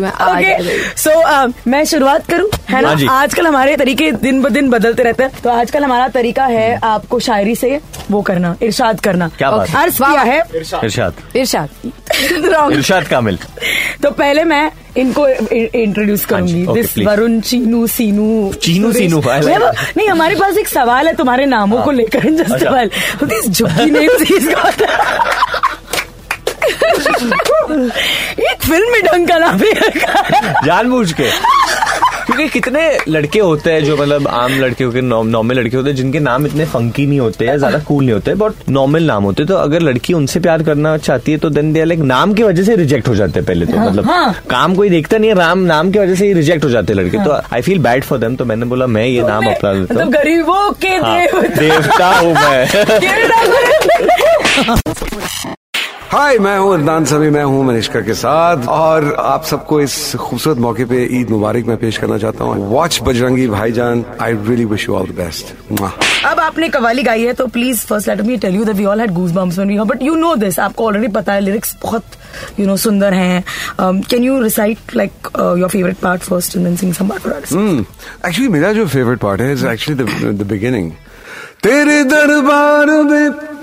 मैं 0.00 0.10
ओके 0.26 0.78
सो 0.96 1.10
मैं 1.70 1.84
शुरुआत 1.84 2.26
करूँ 2.26 2.48
है 2.70 2.80
ना? 2.82 2.88
हाँ 2.88 3.22
आजकल 3.22 3.46
हमारे 3.46 3.76
तरीके 3.76 4.10
दिन 4.12 4.40
ब 4.42 4.48
दिन 4.48 4.70
बदलते 4.70 5.02
रहते 5.02 5.22
हैं। 5.22 5.40
तो 5.44 5.50
आजकल 5.50 5.84
हमारा 5.84 6.08
तरीका 6.08 6.44
है 6.46 6.78
आपको 6.84 7.18
शायरी 7.20 7.54
से 7.56 7.78
वो 8.10 8.22
करना 8.22 8.56
इरशाद 8.62 9.00
करना। 9.00 9.28
क्या 9.38 9.50
बात 9.50 9.68
है? 9.68 9.82
अर्ज़ 9.82 9.98
किया 9.98 10.22
है। 10.22 10.40
इरशाद। 10.56 11.14
इरशाद. 11.36 11.68
इरशाद 12.72 13.08
कामिल। 13.08 13.38
तो 14.02 14.10
पहले 14.10 14.44
मैं 14.44 14.70
इनको 14.96 15.28
इंट्रोड्यूस 15.28 16.24
करूँगी 16.24 16.64
हाँ 16.64 16.74
okay, 16.74 16.94
दिस 16.94 17.06
वरुण 17.06 17.40
चीनू 17.40 17.86
सीनू 17.86 18.52
चीनू, 18.52 18.92
सीनू, 18.92 19.22
नहीं, 19.96 20.08
हमारे 20.08 20.34
पास 20.34 20.58
एक 20.58 20.68
सवाल 20.68 21.06
है 21.06 21.14
तुम्हारे 21.14 21.46
नामों 21.46 21.82
को 21.82 21.90
लेकर 21.90 22.30
जस्ट 22.30 22.52
अच्छा। 22.52 22.66
सवाल 22.66 22.90
झुकी 23.48 23.90
नेम्स 23.90 24.22
एक 28.40 28.62
फ़िल्म 28.62 28.92
में 28.92 29.02
ढंग 29.02 29.28
का 29.28 29.38
नाम 29.38 29.58
जानबूझ 30.66 31.12
के। 31.12 31.30
क्योंकि 32.26 32.48
कितने 32.48 32.80
लड़के 33.08 33.38
होते 33.38 33.72
हैं 33.72 33.84
जो 33.84 33.96
मतलब 33.96 34.26
आम 34.28 34.52
लड़के 34.52 34.84
होते 34.84 34.98
हैं 34.98 35.04
नॉर्मल 35.04 35.54
लड़के 35.54 35.76
होते 35.76 35.88
हैं 35.90 35.96
जिनके 35.96 36.20
नाम 36.20 36.46
इतने 36.46 36.64
फंकी 36.66 37.06
नहीं 37.06 37.20
होते 37.20 37.46
हैं 37.46 37.56
ज़्यादा 37.58 37.78
कूल 37.78 38.04
नहीं 38.04 38.14
होते 38.14 38.34
बट 38.34 38.68
नॉर्मल 38.68 39.02
नाम 39.02 39.24
होते 39.24 39.44
तो 39.44 39.54
अगर 39.56 39.80
लड़की 39.80 40.12
उनसे 40.12 40.40
प्यार 40.40 40.62
करना 40.62 40.96
चाहती 40.98 41.32
है 41.32 41.38
तो 41.38 41.50
देन 41.50 41.72
दे 41.72 41.84
लाइक 41.84 42.00
नाम 42.04 42.34
की 42.34 42.42
वजह 42.42 42.62
से 42.62 42.76
रिजेक्ट 42.76 43.08
हो 43.08 43.14
जाते 43.14 43.40
हैं 43.40 43.46
पहले 43.46 43.66
तो 43.66 43.78
मतलब 43.78 44.04
हाँ। 44.04 44.34
काम 44.50 44.74
कोई 44.74 44.90
देखता 44.90 45.18
नहीं 45.18 45.30
है 45.30 45.36
राम 45.36 45.58
नाम 45.66 45.90
की 45.90 45.98
वजह 45.98 46.14
से 46.14 46.26
ही 46.26 46.32
रिजेक्ट 46.32 46.64
हो 46.64 46.70
जाते 46.70 46.92
हैं 46.92 47.00
लड़के। 47.00 47.24
तो 47.24 47.32
I 47.54 47.62
feel 47.62 47.78
bad 47.78 48.04
for 48.04 48.18
them 48.18 48.36
तो 48.36 48.44
मैंने 48.44 48.66
बोला 48.66 48.86
मैं 48.86 49.06
ये 49.06 49.22
नाम 49.22 49.46
अपना 49.46 49.72
लेता 49.72 49.94
मतलब 49.94 50.04
हूँ। 50.04 50.12
गरीबों 50.12 50.70
के 50.82 50.88
हाँ, 50.88 51.26
देवता 51.58 52.10
हूँ 52.10 52.34
मैं। 52.34 52.66
हाय 56.10 56.36
मैं 56.38 56.56
हूँ 56.58 56.72
अदनान 56.74 57.04
सभी 57.04 57.28
मैं 57.30 57.42
हूँ 57.44 57.64
मनिष्का 57.66 58.00
के 58.00 58.14
साथ 58.14 58.66
और 58.70 59.04
आप 59.18 59.44
सबको 59.44 59.80
इस 59.80 59.94
खूबसूरत 60.16 60.58
मौके 60.58 60.84
पे 60.90 61.02
ईद 61.20 61.30
मुबारक 61.30 61.66
मैं 61.66 61.76
पेश 61.76 61.96
करना 61.98 62.18
चाहता 62.18 62.44
हूँ। 62.44 62.68
Watch 62.70 62.98
Bajrangi 63.04 63.46
Bhaijaan 63.48 64.04
I 64.22 64.32
really 64.32 64.64
wish 64.64 64.88
you 64.88 64.94
all 64.96 65.06
the 65.08 65.14
best 65.16 65.52
अब 66.26 66.40
आपने 66.40 66.68
कवाली 66.68 67.02
गाई 67.02 67.22
है 67.22 67.32
तो 67.32 67.46
please 67.56 67.84
first 67.86 68.08
let 68.08 68.20
me 68.26 68.36
tell 68.44 68.54
you 68.56 68.64
that 68.64 68.76
we 68.76 68.84
all 68.84 69.00
had 69.00 69.12
goosebumps 69.32 69.58
when 69.58 69.70
we 69.70 69.78
but 69.90 70.02
you 70.02 70.14
know 70.14 70.34
this 70.36 70.58
आपको 70.60 70.86
ऑलरेडी 70.86 71.08
पता 71.16 71.32
है 71.32 71.40
लिरिक्स 71.40 71.76
बहुत 71.82 72.04
यू 72.60 72.66
नो 72.66 72.76
सुंदर 72.84 73.14
हैं। 73.14 73.42
Can 73.80 74.24
you 74.24 74.40
recite 74.42 74.94
like 74.96 75.28
your 75.58 75.68
favourite 75.68 75.96
part 76.02 76.22
first 76.22 76.56
and 76.56 76.64
then 76.66 76.76
sing 76.76 76.94
some 76.94 77.08
part 77.08 77.26
actually 77.26 78.48
मेरा 78.48 78.72
जो 78.72 78.86
favourite 78.86 79.18
part 79.20 79.40
है 79.40 79.52
is 79.52 79.66
actually 79.66 80.04
the 80.04 80.46
beginning 80.52 80.90
तेरे 81.62 82.02
दरबार 82.04 82.90
में 83.02 83.55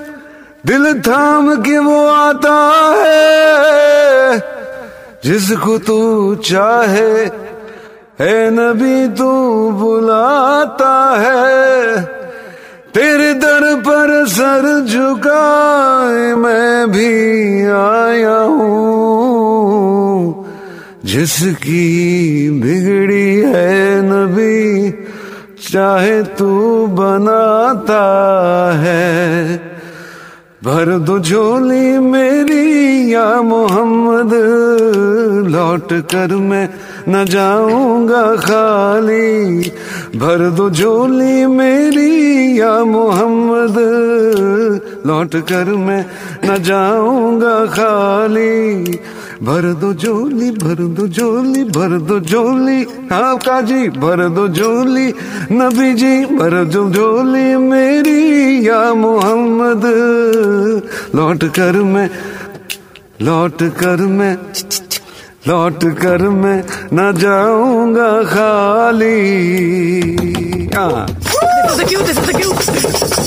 दिल 0.65 1.01
थाम 1.01 1.56
के 1.56 1.77
वो 1.77 2.07
आता 2.07 2.54
है, 2.98 4.44
जिसको 5.25 5.77
तू 5.77 6.36
चाहे। 6.36 7.44
है 8.19 8.51
नबी, 8.51 9.07
तू 9.07 9.71
बुलाता 9.71 11.15
है, 11.18 12.01
तेरे 12.94 13.33
दर 13.33 13.75
पर 13.75 14.27
सर 14.27 14.86
झुकाए 14.86 16.33
मैं 16.33 16.92
भी 16.92 17.63
आया 17.66 18.39
हूँ। 18.39 19.74
जिसकी 21.06 22.50
बिगड़ी 22.50 23.38
है 23.38 24.01
नबी, 24.01 24.92
चाहे 25.71 26.24
तू 26.24 26.88
बनाता 26.88 28.04
है। 28.75 29.72
भर 30.63 30.98
दो 30.98 31.19
झोली 31.19 32.00
मेरी, 32.00 33.13
या 33.13 33.42
मोहम्मद। 33.42 34.33
लौट 35.48 35.94
कर 35.94 36.36
मैं 36.36 36.69
न 37.10 37.25
जाऊँगा 37.25 38.36
खाली। 38.36 39.60
भर 40.15 40.50
दो 40.50 40.69
झोली 40.69 41.45
मेरी, 41.45 42.60
या 42.62 42.83
मोहम्मद। 42.83 43.75
लौट 45.06 45.36
कर 45.36 45.63
मैं 45.63 46.06
न 46.45 46.63
जाऊँगा 46.63 47.66
खाली। 47.66 48.86
भर 49.41 49.65
दो 49.74 49.94
झोली 49.94 50.50
भर 50.51 50.81
दो 50.97 51.07
झोली 51.07 51.63
भर 51.75 51.97
दो 52.07 52.19
झोली। 52.19 52.81
हाँ 53.12 53.38
काजी 53.38 53.88
भर 53.89 54.27
दो 54.30 54.47
झोली। 54.47 55.07
नबी 55.51 55.94
जी 55.94 56.25
भर 56.35 56.63
दो 56.65 56.89
झोली 56.89 57.56
मेरी 57.57 58.68
या 58.68 58.94
मोहम्मद। 58.94 59.85
लौट 61.15 61.44
कर 61.56 61.75
मैं 61.83 62.09
लौट 63.21 63.63
कर 63.80 64.01
मैं 64.19 64.35
लौट 65.47 65.83
कर 66.01 66.21
मैं 66.30 66.63
न 66.94 67.12
जाऊँगा 67.18 68.12
खाली। 68.24 69.19
हाँ. 70.75 71.06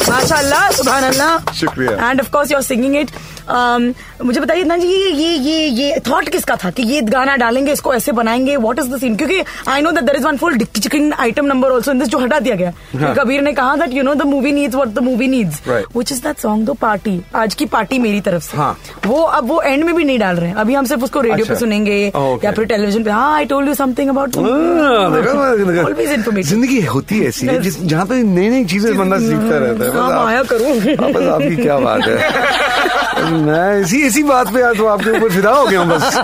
माशाल्लाह 0.08 0.70
सुभान 0.70 1.02
अल्लाह 1.04 1.52
शुक्रिया। 1.52 2.10
And 2.10 2.20
of 2.20 2.30
course 2.30 2.50
you 2.50 2.56
are 2.56 2.62
singing 2.62 2.96
it 2.96 3.10
मुझे 3.50 4.40
बताइए 4.40 4.64
ना 4.64 4.76
जी 4.76 4.86
ये 4.88 5.10
ये 5.10 5.30
ये 5.36 5.66
ये 5.68 5.98
थॉट 6.08 6.28
किसका 6.28 6.56
था 6.64 6.70
कि 6.70 6.82
ये 6.82 7.00
गाना 7.14 7.36
डालेंगे 7.36 7.72
इसको 7.72 7.94
ऐसे 7.94 8.12
बनाएँगे? 8.12 8.56
व्हाट 8.56 8.78
इज़ 8.78 8.88
द 8.90 8.98
सीन 9.00 9.16
क्योंकि 9.16 9.42
I 9.68 9.82
know 9.82 9.90
that 9.90 10.04
there 10.04 10.16
is 10.16 10.24
one 10.26 10.36
full 10.36 10.56
chicken 10.58 11.12
item 11.12 11.44
number 11.46 11.72
also 11.72 11.92
in 11.92 11.98
this 11.98 12.08
जो 12.08 12.18
हटा 12.18 12.38
दिया 12.40 12.54
गया। 12.56 12.72
हाँ. 13.00 13.14
कबीर 13.14 13.40
ने 13.42 13.52
कहा 13.52 13.76
that 13.76 13.92
you 13.94 14.02
know 14.02 14.14
the 14.14 14.22
movie 14.26 14.52
needs 14.52 14.74
what 14.74 14.88
the 14.88 14.98
movie 15.02 15.28
needs 15.28 15.60
which 15.68 16.12
is 16.12 16.22
that 16.22 16.38
song 16.38 16.66
the 16.70 16.76
party 16.80 17.20
आज 17.36 17.54
की 17.54 17.66
पार्टी 17.76 17.98
मेरी 17.98 18.20
तरफ़ 18.20 18.42
से। 18.42 18.56
हाँ. 18.56 18.76
वो 19.06 19.22
अब 19.22 19.48
वो 19.48 19.60
एंड 19.62 19.84
में 19.84 19.94
भी 19.94 20.04
नहीं 20.04 20.18
डाल 20.18 20.36
रहे 20.36 20.48
हैं। 20.48 20.56
अभी 20.56 20.74
हम 20.74 20.84
सिर्फ़ 20.86 21.04
उसको 21.04 21.20
रेडियो 21.20 21.44
अच्छा. 21.44 21.54
पे 21.54 21.60
सुनेंगे 21.60 22.10
Oh, 22.16 22.22
okay. 22.22 22.44
या 22.44 22.52
फिर 22.52 22.64
टेलीविज़न 22.64 23.02
पे। 23.04 23.10
हाँ 23.10 23.34
I 23.36 23.44
told 23.44 23.68
you 23.68 23.74
something 23.74 24.08
about. 24.10 24.36
Always 24.36 26.10
ज़िंदगी 26.46 26.80
होती 26.84 27.18
है 27.18 27.26
ऐसी। 27.28 27.46
है 27.46 27.60
जिस- 27.62 27.82
जहाँ 27.82 28.06
पे 28.06 28.22
नई 28.22 28.48
नई 28.48 28.64
चीज़ें 28.64 28.96
बंदा 28.98 29.18
सीखता 29.18 29.58
रहता 29.58 29.84
है। 29.84 29.90
हाँ, 29.96 30.26
आया 30.26 30.42
करूँ। 30.52 30.76
हाँ, 30.78 31.34
आपकी 31.34 31.56
क्या 31.62 31.78
बात 31.78 32.02
है। 32.08 33.04
मैं 33.18 33.80
इसी 33.80 34.02
इसी 34.06 34.22
बात 34.22 34.48
पे 34.54 34.62
तो 34.78 34.86
आपके 34.86 35.10
ऊपर 35.10 35.30
फिदा 35.34 35.50
हो 35.50 35.66
गया 35.66 35.80
हूँ 35.80 35.88
बस। 35.88 36.16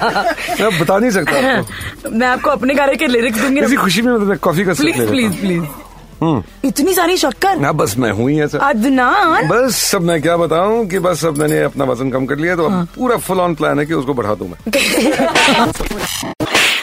मैं 0.61 0.79
बता 0.81 0.99
नहीं 0.99 1.11
सकता 1.11 1.33
आपको। 1.33 2.11
मैं 2.11 2.27
आपको 2.27 2.51
अपने 2.51 2.75
गाने 2.75 2.97
के 2.97 3.07
लिरिक्स 3.07 3.41
दूँगी 3.41 3.61
इसी 3.61 3.77
खुशी 3.77 4.03
में 4.03 4.13
मैं 4.13 4.39
कॉफ़ी 4.39 4.65
का 4.65 4.73
प्लीज़ 4.81 5.07
प्लीज़ 5.09 5.41
प्लीज़ 5.41 5.65
इतनी 6.65 6.93
सारी 6.95 7.17
शक्कर। 7.17 7.57
ना 7.61 7.73
बस 7.73 7.97
मैं 7.99 8.11
हुई 8.19 8.39
ऐसा। 8.41 8.59
अदनान। 8.69 9.49
बस 9.49 9.77
सब 9.91 10.03
मैं 10.03 10.21
क्या 10.23 10.37
बताऊँ 10.37 10.87
कि 10.89 10.99
बस 11.07 11.25
अब 11.27 11.39
मैंने 11.39 11.63
अपना 11.63 11.85
वज़न 11.85 12.11
कम 12.11 12.27
कर 12.27 12.37
लिया 12.39 12.57
तो 12.57 12.67
अब 12.67 12.87
पूरा 12.97 13.17
फुल 13.27 13.41
ऑन 13.41 13.55
प्लान 13.55 13.79
है 13.79 13.87
कि 13.87 13.95
उसको 13.95 14.15
बढ़ा 14.15 14.35
दूँ 14.35 14.49
मैं। 14.49 14.59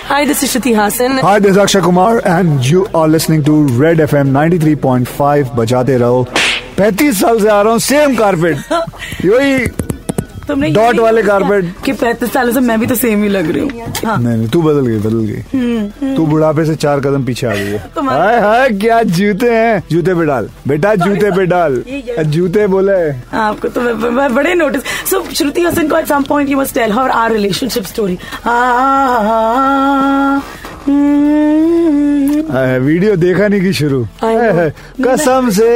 Hi 0.10 0.25
this 0.25 0.44
is 0.44 0.50
Shruti 0.51 0.74
Haasan 0.74 1.20
Hi, 1.24 1.38
this 1.39 1.51
is 1.51 1.58
Akshay 1.58 1.82
Kumar, 1.82 2.13
and 2.36 2.66
you 2.66 2.86
are 3.00 3.08
listening 3.08 3.44
to 3.50 3.56
Red 3.82 4.00
FM 4.06 4.32
93.5 4.36 5.56
बजाते 5.56 5.98
रहो। 5.98 6.25
35 6.80 7.22
साल 7.22 7.39
से 7.42 7.50
आ 7.50 7.62
रहा 7.62 7.72
हूँ 7.72 7.80
सेम 7.80 8.16
कारपेट 8.16 8.58
यही 9.25 9.68
तुमने 10.50 10.72
Dot 10.74 11.00
वाले 11.00 11.24
carpet। 11.24 11.65
कि 11.86 11.94
पैंतीस 11.94 12.34
सालों 12.34 12.53
से 12.53 12.60
मैं 12.60 12.79
भी 12.79 12.88
तो 12.88 12.96
सेम 12.96 13.24
ही 13.24 13.29
लग 13.29 13.51
रही 13.51 13.62
हूँ। 13.62 13.94
हाँ, 14.06 14.18
नहीं 14.18 14.38
नहीं 14.38 14.48
तू 14.50 14.62
बदल 14.62 14.86
गई 14.88 14.98
बदल 15.00 15.25
गई। 15.29 16.15
तू 16.15 16.25
बुढ़ापे 16.25 16.65
से 16.65 16.75
चार 16.75 17.00
कदम 17.00 17.24
पीछे 17.25 17.48
आ 17.48 17.53
गई 17.56 17.65
है। 17.65 17.79
हाय 18.08 18.39
हाय 18.41 18.70
क्या 18.79 19.01
जूते 19.03 19.51
हैं? 19.53 19.84
जूते 19.91 20.15
पे 20.15 20.25
डाल। 20.25 20.50
बेटा 20.68 20.94
जूते 20.96 21.32
पे 21.36 21.46
डाल। 21.46 21.84
जूते 22.25 22.68
बोले। 22.68 23.00
आपको 23.38 23.68
तो 23.68 23.82
बड़े 24.29 24.53
नोटिस 24.56 24.84
सो 25.10 25.24
श्रुति 25.36 25.62
हसन 25.62 25.88
को 25.88 25.98
at 25.98 26.08
some 26.08 26.24
point 26.29 26.50
you 26.50 26.58
must 26.58 26.75
tell 26.75 26.91
her 26.91 27.10
our 27.10 27.32
relationship 27.32 27.86
story 27.86 28.18
video 32.84 33.15
देखा 33.15 33.48
नहीं 33.48 33.62
की 33.62 33.74
शुरू? 33.74 34.05
कसम 34.24 35.50
से 35.58 35.67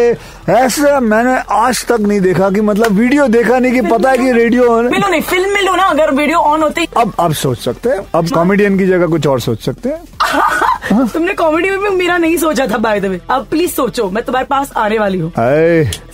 ऐसा 0.50 1.00
मैंने 1.00 1.36
आज 1.55 1.86
तक 1.88 2.00
नहीं 2.00 2.20
देखा 2.22 2.50
कि 2.51 2.62
मतलब 2.62 2.91
वीडियो 2.91 3.27
देखा 3.27 3.60
नहीं 3.60 3.72
कि 3.74 3.82
पता 3.89 4.10
है 4.10 4.17
कि 4.17 4.32
रेडियो 4.32 4.67
ऑन 4.74 4.86
मिलो 4.91 5.08
नहीं 5.08 5.22
फ़िल्म 5.22 5.53
में 5.53 5.62
लो 5.62 5.75
ना 5.75 5.84
अगर 5.84 6.12
वीडियो 6.15 6.38
ऑन 6.39 6.62
होती। 6.63 6.88
अब 6.98 7.13
अब 7.20 7.34
सोच 7.34 7.58
सकते 7.60 7.89
हैं। 7.89 8.00
अब 8.15 8.29
कॉमेडियन 8.29 8.77
की 8.77 8.86
जगह 8.88 9.08
कुछ 9.08 9.27
और 9.27 9.39
सोच 9.41 9.62
सकते 9.62 9.89
हैं। 9.89 11.08
तुमने 11.08 11.34
कॉमेडी 11.34 11.70
में 11.70 11.79
भी 11.79 11.89
मेरा 11.89 12.17
नहीं 12.17 12.38
सोचा 12.38 12.67
था 12.67 12.77
बाय 12.88 13.00
द 13.00 13.05
वे 13.05 13.20
अब 13.32 13.46
प्लीज़ 13.51 13.72
सोचो 13.72 14.10
मैं 14.10 14.24
तुम्हारे 14.24 14.48
पास 14.50 14.72
आने 14.77 15.00
वाली 15.00 15.20
हूँ। 15.20 15.32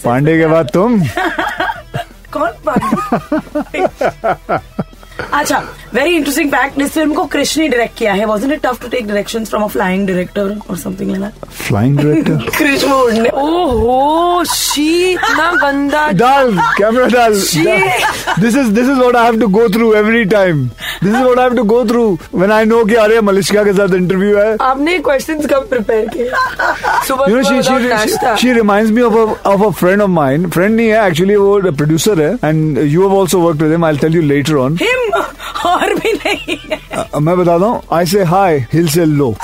पांडे 0.06 0.38
के 0.40 0.48
बाद 0.48 0.70
तुम। 0.74 1.00
कौन 2.34 2.50
पांडे? 2.68 3.86
अच्छा 5.34 5.58
वेरी 5.94 6.16
इंटरेस्टिंग 6.16 6.50
फैक्ट 6.52 6.82
इस 6.82 6.92
फ़िल्म 6.92 7.14
को 7.14 7.24
कृष 7.34 7.58
ने 7.58 7.68
डायरेक्ट 7.68 7.98
किया 7.98 8.14
है। 8.14 8.26
Was 8.26 8.46
it 8.46 8.62
tough 8.66 8.82
to 8.82 8.88
take 8.88 9.08
direction 9.08 9.46
from 9.46 9.64
a 9.64 9.68
flying 9.68 10.08
director 10.08 10.58
और 10.70 10.78
something 10.78 11.12
like 11.12 11.22
that 11.24 11.52
flying 11.68 11.98
director 11.98 12.50
Krish 12.58 12.84
वो 12.84 12.98
उड़ने 13.04 13.30
ओहो 13.30 14.44
शी 14.54 14.90
इतना 15.12 15.52
गंदा 15.62 16.08
डाल 16.22 16.52
कैमरा 16.78 17.06
डाल 17.14 17.34
this 17.34 18.56
is 18.56 18.70
this 18.70 18.86
is 18.86 19.00
what 19.00 19.16
I 19.16 19.26
have 19.26 19.40
to 19.40 19.48
go 19.58 19.68
through 19.76 19.94
every 19.94 20.24
time 20.36 20.66
this 20.68 21.14
is 21.14 21.22
what 21.22 21.38
I 21.38 21.44
have 21.44 21.56
to 21.56 21.64
go 21.74 21.84
through 21.86 22.08
when 22.36 22.52
I 22.52 22.66
know 22.66 22.84
कि 22.86 22.96
अरे 23.06 23.22
मलिश्का 23.22 23.64
के 23.64 23.74
साथ 23.74 23.94
इंटरव्यू 23.96 24.38
है। 24.38 24.56
आपने 24.62 24.98
क्वेश्चंस 25.10 25.46
कब 25.54 25.68
प्रिपेयर 25.70 26.08
किए? 26.16 26.32
सुबह 27.08 27.26
You 27.30 27.36
know, 27.36 27.44
she 27.50 27.64
सुबह 27.64 27.80
she 27.80 27.90
नाश्ता। 27.90 28.36
she, 28.36 28.42
she 28.42 28.54
reminds 28.60 28.92
me 28.92 29.02
of 29.08 29.18
a 29.24 29.26
of 29.54 29.66
a 29.68 29.72
friend 29.82 30.06
of 30.06 30.12
mine. 30.16 30.50
Friend 30.56 30.76
नहीं 30.76 30.88
है 30.88 31.10
actually 31.10 31.36
वो 31.38 31.72
producer 31.82 32.18
है 32.20 32.32
and 32.50 32.78
you 32.94 33.08
have 33.08 33.18
also 33.20 33.44
worked 33.46 33.62
with 33.66 33.76
him. 33.76 33.84
I'll 33.90 34.02
tell 34.06 34.18
you 34.20 34.24
later 34.32 34.58
on. 34.66 34.78
Him 34.82 35.22
और 35.66 35.94
भी 36.00 36.14
नहीं 36.26 36.58
आ, 36.98 37.20
मैं 37.20 37.38
बता 37.38 37.58
दू 37.60 37.80
आई 37.96 38.06
से 38.14 38.24
हाई 38.34 38.60
हिल 38.74 38.88
से 38.98 39.06
लो 39.06 39.36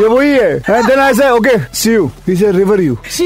ये 0.00 0.06
वही 0.08 0.30
है। 0.30 0.80
देन 0.86 0.98
आई 1.00 1.14
से 1.14 1.28
ओके 1.30 1.56
सी 1.74 1.92
यू 1.92 2.06
ही 2.28 2.36
से 2.36 2.50
river 2.52 2.80
you 2.80 2.94
this 3.04 3.20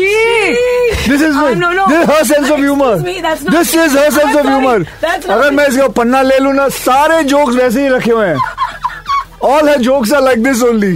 is 1.23 1.37
no 1.59 1.87
this 1.87 2.11
her 2.11 2.25
sense 2.25 2.51
of 2.51 2.61
humour 2.61 2.99
this 2.99 3.75
is 3.75 3.97
her 3.99 4.11
sense 4.11 4.37
of 4.37 4.47
humour 4.47 4.87
अगर 5.05 5.51
मैं 5.51 5.67
इसका 5.69 5.89
पन्ना 5.99 6.21
ले 6.23 6.39
लू 6.39 6.53
ना 6.53 6.69
सारे 6.79 7.23
जोक्स 7.33 7.55
वैसे 7.57 7.83
ही 7.83 7.89
रखे 7.95 8.11
हुए 8.13 8.27
हैं। 8.29 8.39
ऑल 9.51 9.69
है 9.69 9.77
jokes 9.83 10.13
are 10.13 10.23
like 10.23 10.43
this 10.45 10.63
only 10.63 10.95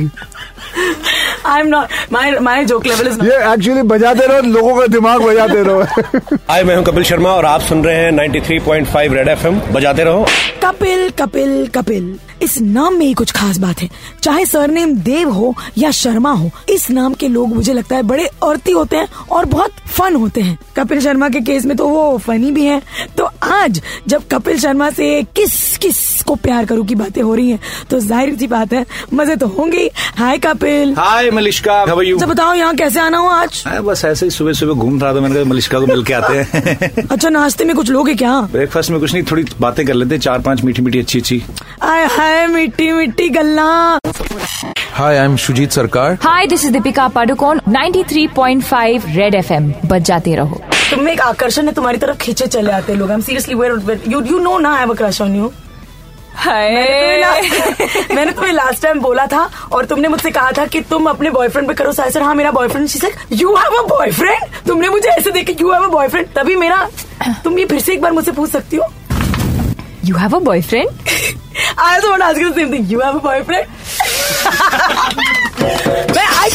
I 1.47 1.61
am 1.61 1.67
not 1.69 2.13
my 2.13 2.39
my 2.41 2.65
joke 2.65 2.87
level 2.87 3.07
is 3.09 3.23
ये 3.25 3.37
एक्चुअली 3.53 3.83
बजाते 3.89 4.27
रहो 4.27 4.41
लोगों 4.43 4.75
का 4.77 4.87
दिमाग 4.87 5.23
बजाते 5.23 5.63
रहो। 5.63 6.39
हाय 6.49 6.65
मैं 6.65 6.77
हूँ 6.77 6.85
कपिल 6.85 7.03
शर्मा 7.05 7.31
और 7.31 7.45
आप 7.47 7.61
सुन 7.63 7.85
रहे 7.85 7.97
हैं 7.97 8.11
93.5 8.13 9.15
रेड 9.15 9.29
एफएम 9.29 9.61
बजाते 9.73 10.05
रहो। 10.05 10.27
कपिल 10.65 11.11
कपिल 11.19 11.67
कपिल 11.75 12.17
इस 12.43 12.61
नाम 12.61 12.95
में 12.99 13.05
ही 13.07 13.13
कुछ 13.15 13.31
खास 13.33 13.59
बात 13.59 13.81
है। 13.83 13.89
चाहे 14.23 14.45
सरनेम 14.47 14.95
देव 14.99 15.31
हो 15.33 15.55
या 15.79 15.91
शर्मा 15.91 16.33
हो 16.33 16.51
इस 16.71 16.89
नाम 16.91 17.15
के 17.15 17.29
लोग 17.29 17.55
मुझे 17.55 17.73
लगता 17.73 17.97
है 17.97 18.03
बड़े 18.03 18.29
औरती 18.43 18.73
होते 18.73 18.97
हैं 18.97 19.09
और 19.31 19.45
बहुत 19.45 19.73
फन 19.89 20.15
होते 20.15 20.41
हैं। 20.41 20.59
कपिल 20.77 21.01
शर्मा 21.01 21.29
के 21.29 21.41
केस 21.41 21.65
में 21.67 21.77
तो 21.77 21.89
वो 21.89 22.17
फनी 22.19 22.51
भी 22.53 22.65
हैं। 22.67 22.81
तो 23.17 23.29
आज 23.45 23.81
जब 24.09 24.27
कपिल 24.33 24.59
शर्मा 24.59 24.91
से 24.91 25.23
किस 25.37 25.77
किस 25.79 26.23
को 26.23 26.35
प्यार 26.37 26.65
करूँ 26.67 26.87
की 26.87 26.95
बातें 26.95 27.23
हो 27.23 27.35
रही 27.35 27.51
हैं 27.51 27.61
तो 27.91 28.01
ज़ाहिर 28.01 28.37
सी 28.37 28.47
बात 28.47 28.73
है 28.73 28.85
मज़े 29.15 29.37
तो 29.37 29.47
होंगे 29.49 29.91
hi 30.19 30.39
Kapil. 30.39 30.95
Hi 30.99 31.31
Malishka 31.35 31.79
how 31.79 31.99
are 31.99 32.05
you 32.05 32.17
अच्छा 32.17 32.27
बताओ 32.27 32.55
यहाँ 32.55 32.75
कैसे 32.77 33.01
आना 33.01 33.19
हो 33.19 33.29
आज? 33.29 33.63
बस 33.85 34.05
ऐसे 34.05 34.27
ही 34.27 34.31
सुबह 34.31 34.53
सुबह 34.53 34.75
घूम 34.75 35.01
रहा 35.01 35.15
था 35.15 35.21
मैंने 35.21 35.35
कहा 35.35 35.45
मलिश्का 35.51 35.81
को 35.81 35.87
मिल 35.87 36.03
के 36.05 36.15
आते 36.15 36.39
हैं. 36.39 37.07
अच्छा 37.11 37.29
नाश्ते 37.29 37.65
में 37.65 37.75
कुछ 37.77 37.91
लोगे 37.91 38.15
क्या? 38.15 38.41
ब्रेकफास्ट 38.53 38.91
में 38.91 39.01
कुछ 39.01 39.13
नहीं 39.13 39.23
थोड़ी 39.31 39.45
बातें 39.61 39.85
कर 39.87 39.95
लेते 39.95 40.15
हैं, 40.15 40.21
चार 40.21 40.41
पाँच 40.41 40.63
मीठी 40.65 40.83
मीठी 40.83 40.99
अच्छी 40.99 41.19
अच्छी 41.19 41.43
आय 41.83 42.05
हाय 42.17 42.47
मिट्टी 42.47 42.93
मिट्टी 42.93 43.29
गल्ला 43.29 43.99
Hi, 44.97 45.13
I'm 45.21 45.37
Shujit 45.43 45.73
Sarkar. 45.77 46.11
Hi 46.23 46.47
this 46.47 46.65
is 46.65 46.73
Deepika 46.73 47.07
Padukone 47.15 47.61
93.5 47.69 49.07
red 49.17 49.35
FM 49.35 49.99
जाते 49.99 50.35
रहो। 50.37 50.61
तुम्हें 50.91 51.13
एक 51.15 51.21
आकर्षण 51.21 51.67
है 51.67 51.73
तुम्हारी 51.75 51.99
तरफ़ 51.99 52.17
खींचे 52.17 52.47
चले 52.47 52.73
आते 52.73 52.95
लोग। 52.95 53.11
I 53.11 53.15
am 53.15 53.23
seriously 53.23 53.55
where 53.55 54.01
you 54.09 54.21
you 54.23 54.39
know 54.39 54.59
ना 54.59 54.73
I 54.75 54.81
have 54.81 54.93
a 54.93 54.97
crush 54.97 55.21
on 55.23 55.35
you 55.37 55.53
मैंने 58.15 58.31
तुम्हें 58.33 58.53
लास्ट 58.53 58.83
टाइम 58.83 59.01
बोला 59.01 59.27
था 59.27 59.49
और 59.73 59.85
तुमने 59.85 60.09
मुझसे 60.09 60.31
कहा 60.31 60.53
था 60.59 60.65
कि 60.67 60.81
तुम 60.91 61.07
अपने 61.11 61.31
बॉयफ्रेंड 61.31 61.69
पे 61.69 61.75
करो 61.75 61.93
सर। 61.93 62.23
हाँ 62.23 62.35
मेरा 62.35 62.51
boyfriend 62.51 62.89
she 62.89 62.99
said 62.99 63.15
you 63.33 63.55
have 63.57 63.77
a 63.79 63.83
boyfriend 63.89 64.67
तुमने 64.67 64.89
मुझे 64.89 65.09
ऐसे 65.09 65.31
देखे 65.31 65.57
यू 65.61 65.73
हैव 65.73 65.83
अ 65.83 65.89
बॉयफ्रेंड 65.93 66.27
तभी 66.37 66.57
मेरा 66.57 66.89
तुम 67.45 67.59
ये 67.59 67.65
फिर 67.67 67.81
से 67.81 67.93
एक 67.93 68.01
बार 68.03 68.13
मुझसे 68.13 68.33
पूछ 68.33 68.51
सकती 68.51 68.77
हो। 68.77 68.93
You 70.05 70.17
have 70.17 70.37
a 70.37 70.39
boyfriend 70.45 70.89
I 71.79 71.95
also 71.95 72.11
want 72.11 72.23
ask 72.23 72.39
you 72.41 72.49
the 72.51 72.55
same 72.55 72.73
thing 72.73 72.93
you 72.93 73.01
have 73.01 73.19
a 73.19 73.23
boyfriend 73.23 73.67
मैं 76.17 76.27
आई 76.27 76.51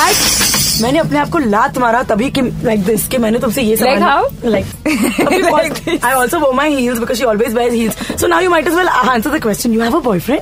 आई 0.00 0.14
मैंने 0.82 0.98
अपने 0.98 1.18
आप 1.18 1.28
को 1.30 1.38
लात 1.38 1.78
मारा 1.78 2.02
तभी 2.10 2.30
कि 2.30 2.42
लाइक 2.64 2.84
दिस 2.84 3.06
के 3.08 3.18
मैंने 3.18 3.38
तुमसे 3.40 3.62
ये 3.62 3.76
सवाल 3.76 4.24
like 4.44 4.66
I 6.04 6.12
also 6.12 6.38
wore 6.40 6.50
my 6.52 6.70
heels 6.74 6.98
because 6.98 7.18
she 7.18 7.24
always 7.24 7.54
wears 7.54 7.74
heels 7.74 7.96
so 8.20 8.26
now 8.26 8.40
you 8.40 8.50
might 8.50 8.66
as 8.68 8.74
well 8.76 8.88
answer 8.88 9.38
the 9.38 9.42
question 9.42 9.72
you 9.72 9.80
have 9.82 9.96
a 9.96 10.00
boyfriend 10.04 10.40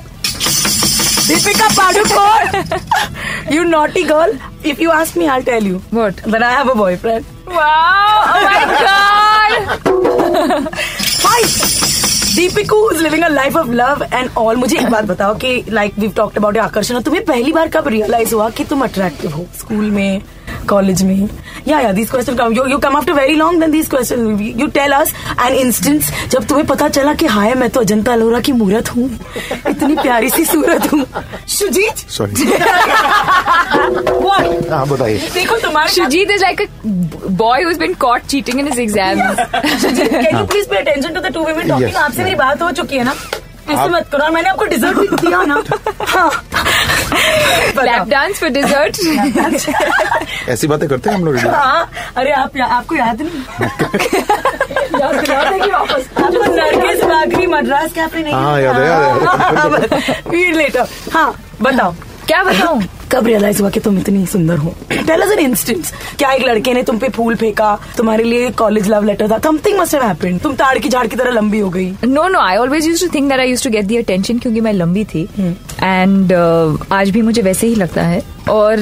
Deepika 1.27 1.69
Padukone 1.77 3.53
you 3.55 3.63
naughty 3.65 4.03
girl 4.05 4.39
if 4.71 4.81
you 4.83 4.91
ask 4.91 5.17
me 5.19 5.27
I 5.27 5.39
will 5.39 5.45
tell 5.47 5.67
you 5.67 5.81
what 5.95 6.29
but 6.29 6.43
I 6.43 6.55
have 6.55 6.71
a 6.71 6.75
boyfriend 6.75 7.25
wow 7.49 8.21
oh 8.21 8.41
my 8.45 8.65
god 8.67 10.69
fight 11.19 11.94
Deepiku 12.37 12.91
is 12.91 13.03
living 13.03 13.23
a 13.25 13.29
life 13.29 13.57
of 13.57 13.69
love 13.71 14.03
and 14.13 14.31
all 14.39 14.57
मुझे 14.57 14.77
एक 14.79 14.87
बात 14.91 15.05
बताओ 15.05 15.35
कि 15.45 15.63
like 15.71 15.99
we 15.99 16.09
talked 16.17 16.37
about 16.39 16.59
आकर्षण 16.59 17.01
तुम्हें 17.03 17.25
पहली 17.25 17.53
बार 17.53 17.69
कब 17.77 17.89
realise 17.89 18.35
हुआ 18.35 18.49
कि 18.57 18.65
तुम 18.65 18.83
अट्रैक्टिव 18.85 19.31
हो? 19.31 19.47
स्कूल 19.59 19.91
में 19.91 20.21
कॉलेज 20.69 21.03
में? 21.03 21.29
या 21.69 21.79
या 21.81 21.93
this 21.93 22.11
question 22.11 22.35
come 22.37 22.53
you 22.71 22.79
come 22.79 22.97
after 22.97 23.13
very 23.13 23.35
long 23.35 23.61
then 23.61 23.71
this 23.71 23.89
question 23.91 24.39
you 24.61 24.67
tell 24.77 24.93
us 24.93 25.13
an 25.47 25.55
instance 25.55 26.11
जब 26.31 26.45
तुम्हें 26.47 26.67
पता 26.67 26.89
चला 26.89 27.15
कि 27.23 27.27
हाय 27.27 27.55
मैं 27.55 27.69
तो 27.71 27.81
अजंता 27.81 28.15
लोरा 28.17 28.41
की 28.49 28.53
मूरत 28.53 28.89
हूँ। 28.97 29.09
इतनी 29.71 29.97
प्यारी 29.97 30.31
सी 30.31 30.45
सूरत 30.45 30.93
हूँ। 30.93 31.05
सुजीत? 31.59 31.97
सॉरी 32.11 32.45
हाँ 34.71 34.87
बताइए। 34.89 35.19
देखो 35.35 35.57
तुम्हारे 35.59 35.89
साथ- 35.89 36.11
Shujit 36.11 36.31
is 36.37 36.43
like 36.45 36.61
a 36.61 36.67
boy 37.43 37.57
who's 37.65 37.79
been 37.83 37.95
caught 38.05 38.23
cheating 38.33 38.61
in 38.63 38.67
his 38.71 38.79
exams. 38.85 39.41
Can 39.55 40.39
you 40.39 40.45
please 40.53 40.67
pay 40.73 40.79
attention 40.83 41.15
to 41.17 41.21
the 41.27 41.31
two 41.37 41.45
women 41.49 41.65
talking? 41.73 41.95
आपसे 42.25 42.33
मेरी 42.33 42.37
बात 42.39 42.63
हो 42.63 42.71
चुकी 42.73 42.97
है 42.97 43.05
ना? 43.05 43.15
ऐसे 43.65 43.89
मत 43.89 44.09
करो 44.13 44.25
और 44.25 44.31
मैंने 44.31 44.49
आपको 44.49 44.65
डिजर्ट 44.65 44.97
भी 44.99 45.07
दिया 45.17 45.43
ना। 45.45 45.63
हाँ। 46.09 46.31
Lap 47.85 48.09
dance 48.09 48.41
for 48.41 48.51
dessert. 48.57 48.95
ऐसी 50.49 50.67
बातें 50.67 50.89
करते 50.89 51.11
हैं 51.11 51.17
हम 51.17 51.25
लोग? 51.25 51.37
हाँ 51.55 51.91
अरे 52.17 52.33
आप 52.33 52.57
आपको 52.61 52.95
याद 52.97 53.23
नहीं? 53.23 53.41
याद 55.01 55.15
दिला 55.21 55.51
देंगे 55.51 55.71
वापस। 55.71 56.09
आपको 56.25 56.45
नरगिस 56.55 57.05
बागरी 57.05 57.47
मद्रास 57.47 57.93
कैफ़े 57.93 58.23
नहीं 58.23 58.35
हाँ, 58.35 58.61
याद 58.61 58.77
है, 58.77 58.87
याद 58.89 59.93
है। 59.93 60.53
लेटर। 60.57 60.87
हाँ 61.13 61.31
बताओ। 61.63 61.93
क्या 62.27 62.43
बताऊँ? 62.45 62.83
कब 63.15 63.27
रियलाइज़ 63.27 63.61
हुआ 63.63 63.71
कि 63.71 63.81
तुम 63.81 63.99
इतनी 63.99 64.25
सुंदर 64.27 64.57
हो? 64.59 64.75
टेल 64.91 65.23
एज 65.23 65.33
एन 65.33 65.39
इंस्टेंस 65.41 65.93
क्या 66.19 66.33
एक 66.33 66.45
लड़के 66.45 66.73
ने 66.75 66.83
तुम 66.83 66.99
पे 66.99 67.09
फूल 67.11 67.35
फेंका? 67.37 67.79
तुम्हारे 67.97 68.25
लिए 68.25 68.51
कॉलेज 68.59 68.89
लव 68.91 69.05
लेटर 69.05 69.31
था। 69.31 69.39
समथिंग 69.41 69.79
मस्ट 69.79 69.95
है 69.95 70.07
हैपेंड 70.07 70.41
तुम 70.41 70.55
ताड़ 70.55 70.79
की 70.79 70.89
झाड़ 70.89 71.07
की 71.07 71.17
तरह 71.17 71.31
लंबी 71.31 71.59
हो 71.59 71.71
गई। 71.71 71.91
No 72.05 72.29
no 72.29 72.41
I 72.41 72.57
always 72.57 72.87
use 72.87 73.05
to 73.05 73.09
think 73.15 73.29
that 73.31 73.41
I 73.41 73.51
use 73.51 73.65
to 73.65 73.71
get 73.71 73.85
the 73.85 73.97
attention 73.97 74.39
क्योंकि 74.39 74.61
मैं 74.61 74.73
लंबी 74.73 75.05
थी। 75.05 75.29
एंड 75.83 76.33
आज 76.93 77.11
भी 77.11 77.23
मुझे 77.23 77.43
वैसे 77.43 77.67
ही 77.67 77.75
लगता 77.75 78.03
है। 78.03 78.23
और 78.51 78.77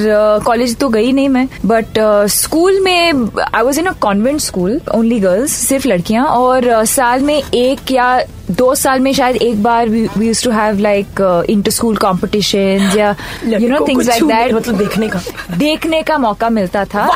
कॉलेज 0.45 0.75
तो 0.75 0.89
गई 0.89 1.11
नहीं 1.11 1.29
मैं 1.29 1.47
बट 1.65 1.99
स्कूल 2.29 2.79
में 2.79 3.29
I 3.55 3.63
was 3.63 3.79
in 3.79 3.85
a 3.85 3.93
convent 4.01 4.39
school 4.39 4.79
only 4.95 5.19
girls 5.19 5.51
सिर्फ़ 5.51 5.87
लड़कियाँ 5.87 6.25
और 6.25 6.65
uh, 6.65 6.85
साल 6.85 7.21
में 7.21 7.41
एक 7.53 7.91
या 7.91 8.23
दो 8.51 8.73
साल 8.75 8.99
में 8.99 9.13
शायद 9.13 9.35
एक 9.35 9.63
बार 9.63 9.89
we 9.89 10.27
use 10.27 10.43
to 10.43 10.51
have 10.51 10.79
like 10.79 11.21
inter 11.49 11.71
school 11.71 11.97
competition 11.97 12.91
या 12.97 13.15
you 13.45 13.69
know 13.69 13.85
things 13.87 14.07
like 14.07 14.23
that 14.23 14.53
मतलब 14.53 14.77
देखने 14.77 15.07
का। 15.07 15.21
देखने 15.57 16.01
का 16.01 16.17
मौका 16.17 16.49
मिलता 16.49 16.85
था। 16.85 17.07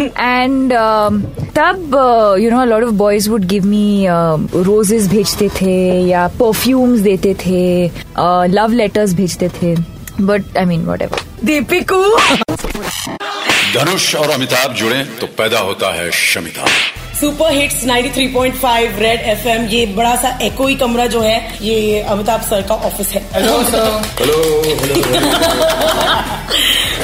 एंड 0.00 0.72
तब 1.58 1.96
you 2.40 2.50
know 2.50 2.64
lot 2.64 2.82
of 2.82 2.92
boys 2.94 3.30
would 3.30 3.44
give 3.44 3.66
me 3.66 4.06
roses 4.54 5.08
भेजते 5.08 5.48
थे 5.48 5.76
या 6.08 6.26
परफ्यूम्स 6.40 7.00
देते 7.00 7.34
थे 7.46 7.90
लव 8.48 8.72
लेटर्स 8.72 9.14
भेजते 9.14 9.48
थे 9.48 9.76
but 10.20 10.56
I 10.58 10.64
mean 10.64 10.86
what 10.86 11.02
ever 11.02 11.25
दीपिकू। 11.44 12.02
धनुष 13.74 14.14
और 14.14 14.30
अमिताभ 14.30 14.74
जुड़े 14.74 15.02
तो 15.20 15.26
पैदा 15.38 15.58
होता 15.60 15.92
है 15.94 16.10
Shamita. 16.10 16.66
Super 17.20 17.52
hits 17.52 17.84
93.5 17.84 18.98
red 18.98 19.20
FM 19.30 19.64
ये 19.68 19.84
बड़ा 19.96 20.14
सा 20.22 20.28
एको 20.42 20.66
ही 20.66 20.74
कमरा 20.74 21.06
जो 21.14 21.20
है 21.20 21.36
ये 21.62 22.00
अमिताभ 22.14 22.42
सर 22.48 22.62
का 22.68 22.74
ऑफ़िस 22.88 23.08
है। 23.08 23.22
हेलो 23.34 23.58
हेलो 24.20 24.36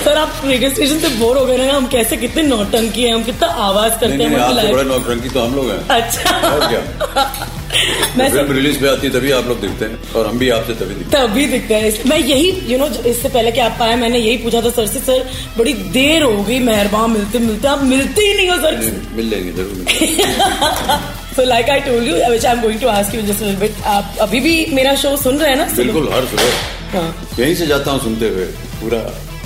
सर 0.04 0.18
आप 0.18 0.42
रेडियो 0.44 0.70
स्टेशन 0.70 0.98
से 0.98 1.08
बोर 1.18 1.38
हो 1.38 1.44
गए 1.46 1.56
ना 1.56 1.72
हम 1.72 1.86
कैसे 1.86 2.16
कितने 2.16 2.42
नौटंकी 2.42 3.02
हैं 3.02 3.14
हम 3.14 3.22
कितना 3.24 3.48
आवाज़ 3.68 3.92
करते 3.92 4.12
हैं 4.12 4.18
नहीं 4.18 4.28
मतलब 4.30 4.72
बड़ा 4.72 4.82
नौटंकी 4.82 5.28
तो 5.28 5.44
हम 5.44 5.54
लोग 5.56 5.70
हैं। 5.70 5.88
अच्छा। 6.00 7.58
मैं 8.18 8.28
फ़िल्म 8.30 8.52
रिलीज़ 8.54 8.78
पे 8.80 8.88
आती 8.88 9.06
है 9.06 9.12
तभी 9.12 9.30
आप 9.32 9.46
लोग 9.48 9.60
दिखते 9.60 9.84
हैं 9.84 10.12
और 10.16 10.26
हम 10.26 10.38
भी 10.38 10.48
आपसे 10.56 10.74
तभी 10.80 10.94
दिखते 10.94 11.16
हैं। 11.18 11.26
तभी 11.28 11.46
दिखता 11.52 11.76
है। 11.84 11.92
मैं 12.10 12.18
यही 12.18 12.50
यू 12.72 12.78
नो 12.78 12.86
इससे 13.12 13.28
पहले 13.28 13.52
कि 13.52 13.60
आप 13.66 13.82
आए 13.82 13.94
मैंने 14.02 14.18
यही 14.18 14.36
पूछा 14.44 14.60
था 14.62 14.70
सर 14.78 14.86
से 14.92 15.00
सर 15.06 15.24
बड़ी 15.58 15.72
देर 15.96 16.22
हो 16.22 16.42
गई 16.42 16.58
मेहरबान 16.68 17.10
मिलते 17.10 17.38
मिलते 17.46 17.68
आप 17.68 17.82
मिलते 17.94 18.26
ही 18.26 18.34
नहीं 18.36 18.48
हो 18.50 18.56
सर। 18.66 18.78
मिल 19.16 19.26
लेंगे 19.30 19.52
ज़रूर 19.62 21.00
so 21.36 21.44
like 21.48 21.70
I 21.70 21.80
told 21.80 22.08
you 22.08 22.14
which 22.30 22.44
I 22.46 22.52
am 22.54 22.60
going 22.62 22.80
to 22.80 22.88
ask 22.94 23.14
you 23.14 23.22
just 23.32 23.44
bit 23.60 23.82
आप 23.96 24.16
अभी 24.20 24.40
भी 24.46 24.54
मेरा 24.80 24.94
शो 25.02 25.16
सुन 25.22 25.38
रहे 25.38 25.50
हैं 25.50 25.56
ना? 25.58 25.64
बिल्कुल 25.76 26.08
हर 26.12 26.24
सुबह। 26.32 27.42
यहीं 27.42 27.54
से 27.54 27.66
जाता 27.66 27.90
हूँ 27.90 28.00
सुनते 28.02 28.28
हुए 28.28 28.44
पूरा 28.80 28.98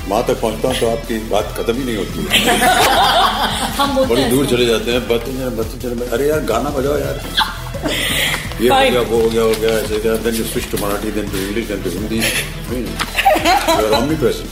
वहाँ 0.08 0.24
तक 0.26 0.40
पहुँचता 0.40 0.68
हूँ 0.68 0.78
तो 0.80 0.86
आपकी 0.88 1.18
बात 1.30 1.54
खत्म 1.58 1.74
ही 1.76 1.84
नहीं 1.84 1.96
होती। 1.96 2.26
है 2.32 2.56
हम 3.78 3.96
बड़ी 4.08 4.24
दूर 4.30 4.46
चले 4.50 4.66
जाते 4.66 4.90
हैं 4.92 5.06
बच्चे 5.08 5.88
अरे 6.16 6.28
यार 6.28 6.40
गाना 6.50 6.70
बजाओ 6.76 6.98
यार। 6.98 7.20
ये 8.60 8.68
हो 8.68 8.76
गया, 8.90 9.00
वो 9.00 9.20
हो 9.20 9.28
गया 9.30 9.42
हो 9.42 9.54
गया, 9.60 9.70
ऐसे 9.78 9.98
then 10.24 10.34
you 10.34 10.44
switch 10.44 10.70
to 10.70 10.76
Marathi 10.84 11.10
then 11.16 11.28
to 11.30 11.38
English 11.38 11.66
then 11.68 11.82
to 11.82 11.90
Hindi 11.90 12.16
you 12.16 13.86
are 13.86 13.92
omnipresent 14.22 14.48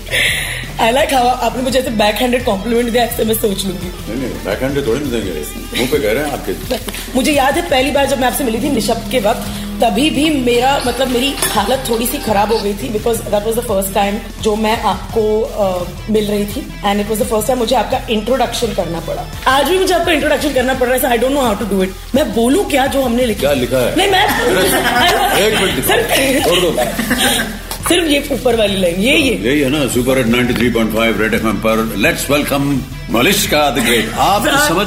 I 0.81 0.91
like 0.93 1.13
how 1.15 1.27
आपने 1.47 1.63
मुझे 1.63 1.79
ऐसे 1.79 1.91
बैक 1.99 2.15
हैंडेड 2.15 2.45
कॉम्प्लीमेंट 2.45 2.91
दिया 2.91 3.03
ऐसे 3.05 3.25
मैं 3.25 3.35
सोच 3.35 3.65
लूँगी। 3.67 3.89
नहीं 3.89 4.17
नहीं 4.23 4.45
बैक 4.45 4.63
हैंड 4.63 4.87
थोड़ी 4.87 5.01
देंगे। 5.11 5.33
मुँह 5.79 5.91
पे 5.93 5.99
कह 5.99 6.13
रहे 6.13 6.25
हैं 6.25 6.33
आपके। 6.33 7.13
मुझे 7.15 7.33
याद 7.33 7.57
है 7.57 7.63
पहली 7.71 7.91
बार 7.91 8.07
जब 8.07 8.19
मैं 8.21 8.27
आपसे 8.29 8.45
मिली 8.45 8.61
थी 8.63 8.71
निशब्द 8.71 9.11
के 9.13 9.19
वक्त 9.27 9.45
तभी 9.83 10.09
भी 10.11 10.29
मेरा 10.45 10.73
मतलब 10.87 11.09
मेरी 11.09 11.33
हालत 11.53 11.85
थोड़ी 11.89 12.07
सी 12.07 12.19
खराब 12.19 12.53
हो 12.53 12.59
गई 12.59 12.73
थी 12.75 12.89
because 12.89 13.23
that 13.23 13.47
was 13.47 13.55
the 13.57 13.61
first 13.69 13.95
time 13.95 14.19
जो 14.43 14.55
मैं 14.57 14.77
आपको 14.93 15.23
अ, 15.41 15.87
मिल 16.11 16.27
रही 16.31 16.45
थी 16.47 16.61
and 16.85 17.01
it 17.01 17.09
was 17.09 17.23
the 17.23 17.27
first 17.27 17.47
time 17.47 17.59
मुझे 17.59 17.77
आपका 17.77 18.01
इंट्रोडक्शन 18.11 18.75
करना 18.75 19.01
पड़ा। 19.01 19.25
आज 19.57 19.69
भी 19.69 19.79
मुझे 19.79 19.95
आपका 19.95 20.13
इंट्रोडक्शन 20.13 20.53
करना 20.55 20.75
पड़ 20.75 20.89
रहा 20.89 20.97
है 20.97 21.11
I 21.11 21.19
don't 21.19 21.33
know 21.33 21.41
how 21.41 21.55
to 21.55 21.65
do 21.77 21.83
it 21.83 21.91
मैं 22.15 22.33
बोलूँ 22.35 22.65
क्या 22.71 22.87
जो 22.87 23.03
हमने 23.03 23.25
लिखा? 23.27 23.41
क्या 23.41 23.53
लिखा 23.53 23.79
है? 23.79 23.97
नहीं 23.97 24.11
मैं 24.11 24.27
सिर्फ़ 27.89 28.07
ये 28.09 28.19
ऊपर 28.33 28.57
वाली 28.57 28.77
लाइन 28.81 29.01
ये 29.01 29.17
ये। 29.19 29.35
यही 29.45 29.61
है 29.61 29.69
ना 29.71 29.87
सुपर 29.95 30.19
एट 30.19 30.27
93.5 30.27 31.19
रेड 31.21 31.35
एफएम 31.35 31.57
पर। 31.65 31.85
Let's 32.05 32.31
welcome 32.31 32.63
Malishka 33.11 33.59
the 33.71 33.83
great 33.85 34.13
आप 34.27 34.47
समझ 34.69 34.87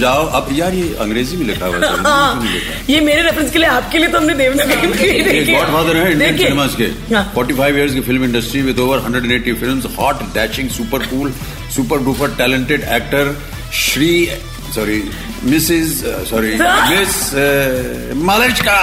जाओ। 0.00 0.24
अब 0.38 0.48
यार 0.52 0.74
ये 0.74 0.94
अंग्रेज़ी 1.00 1.36
में 1.36 1.44
लिखा 1.46 1.66
हुआ 1.66 1.76
है। 1.76 1.82
ये 2.90 3.00
मेरे 3.00 3.22
रेफरेंस 3.22 3.50
के 3.52 3.58
लिए 3.58 3.68
आपके 3.68 3.98
लिए 3.98 4.08
तो 4.08 4.18
हमने 4.18 4.34
देवनागरी 4.34 4.76
ही। 4.76 5.08
है 5.10 6.12
इंडियन। 6.12 6.38
सिनेमाज 6.38 6.74
के। 6.74 6.88
हाँ। 7.14 7.24
45 7.34 7.76
इयर्स 7.76 7.94
की 7.94 8.00
film 8.08 8.24
industry 8.24 8.62
with 8.62 8.78
over 8.78 8.98
180 9.00 9.54
films 9.60 9.86
hot 9.98 10.22
dashing 10.34 10.68
super 10.78 11.06
cool 11.06 11.32
super 11.76 12.04
duper 12.04 12.34
talented 12.38 12.80
actor 12.98 13.36
Shri 13.80 14.12
sorry 14.74 15.02
Mrs 15.44 16.02
sorry 16.30 16.52
Miss 16.90 17.14
Malishka 18.24 18.78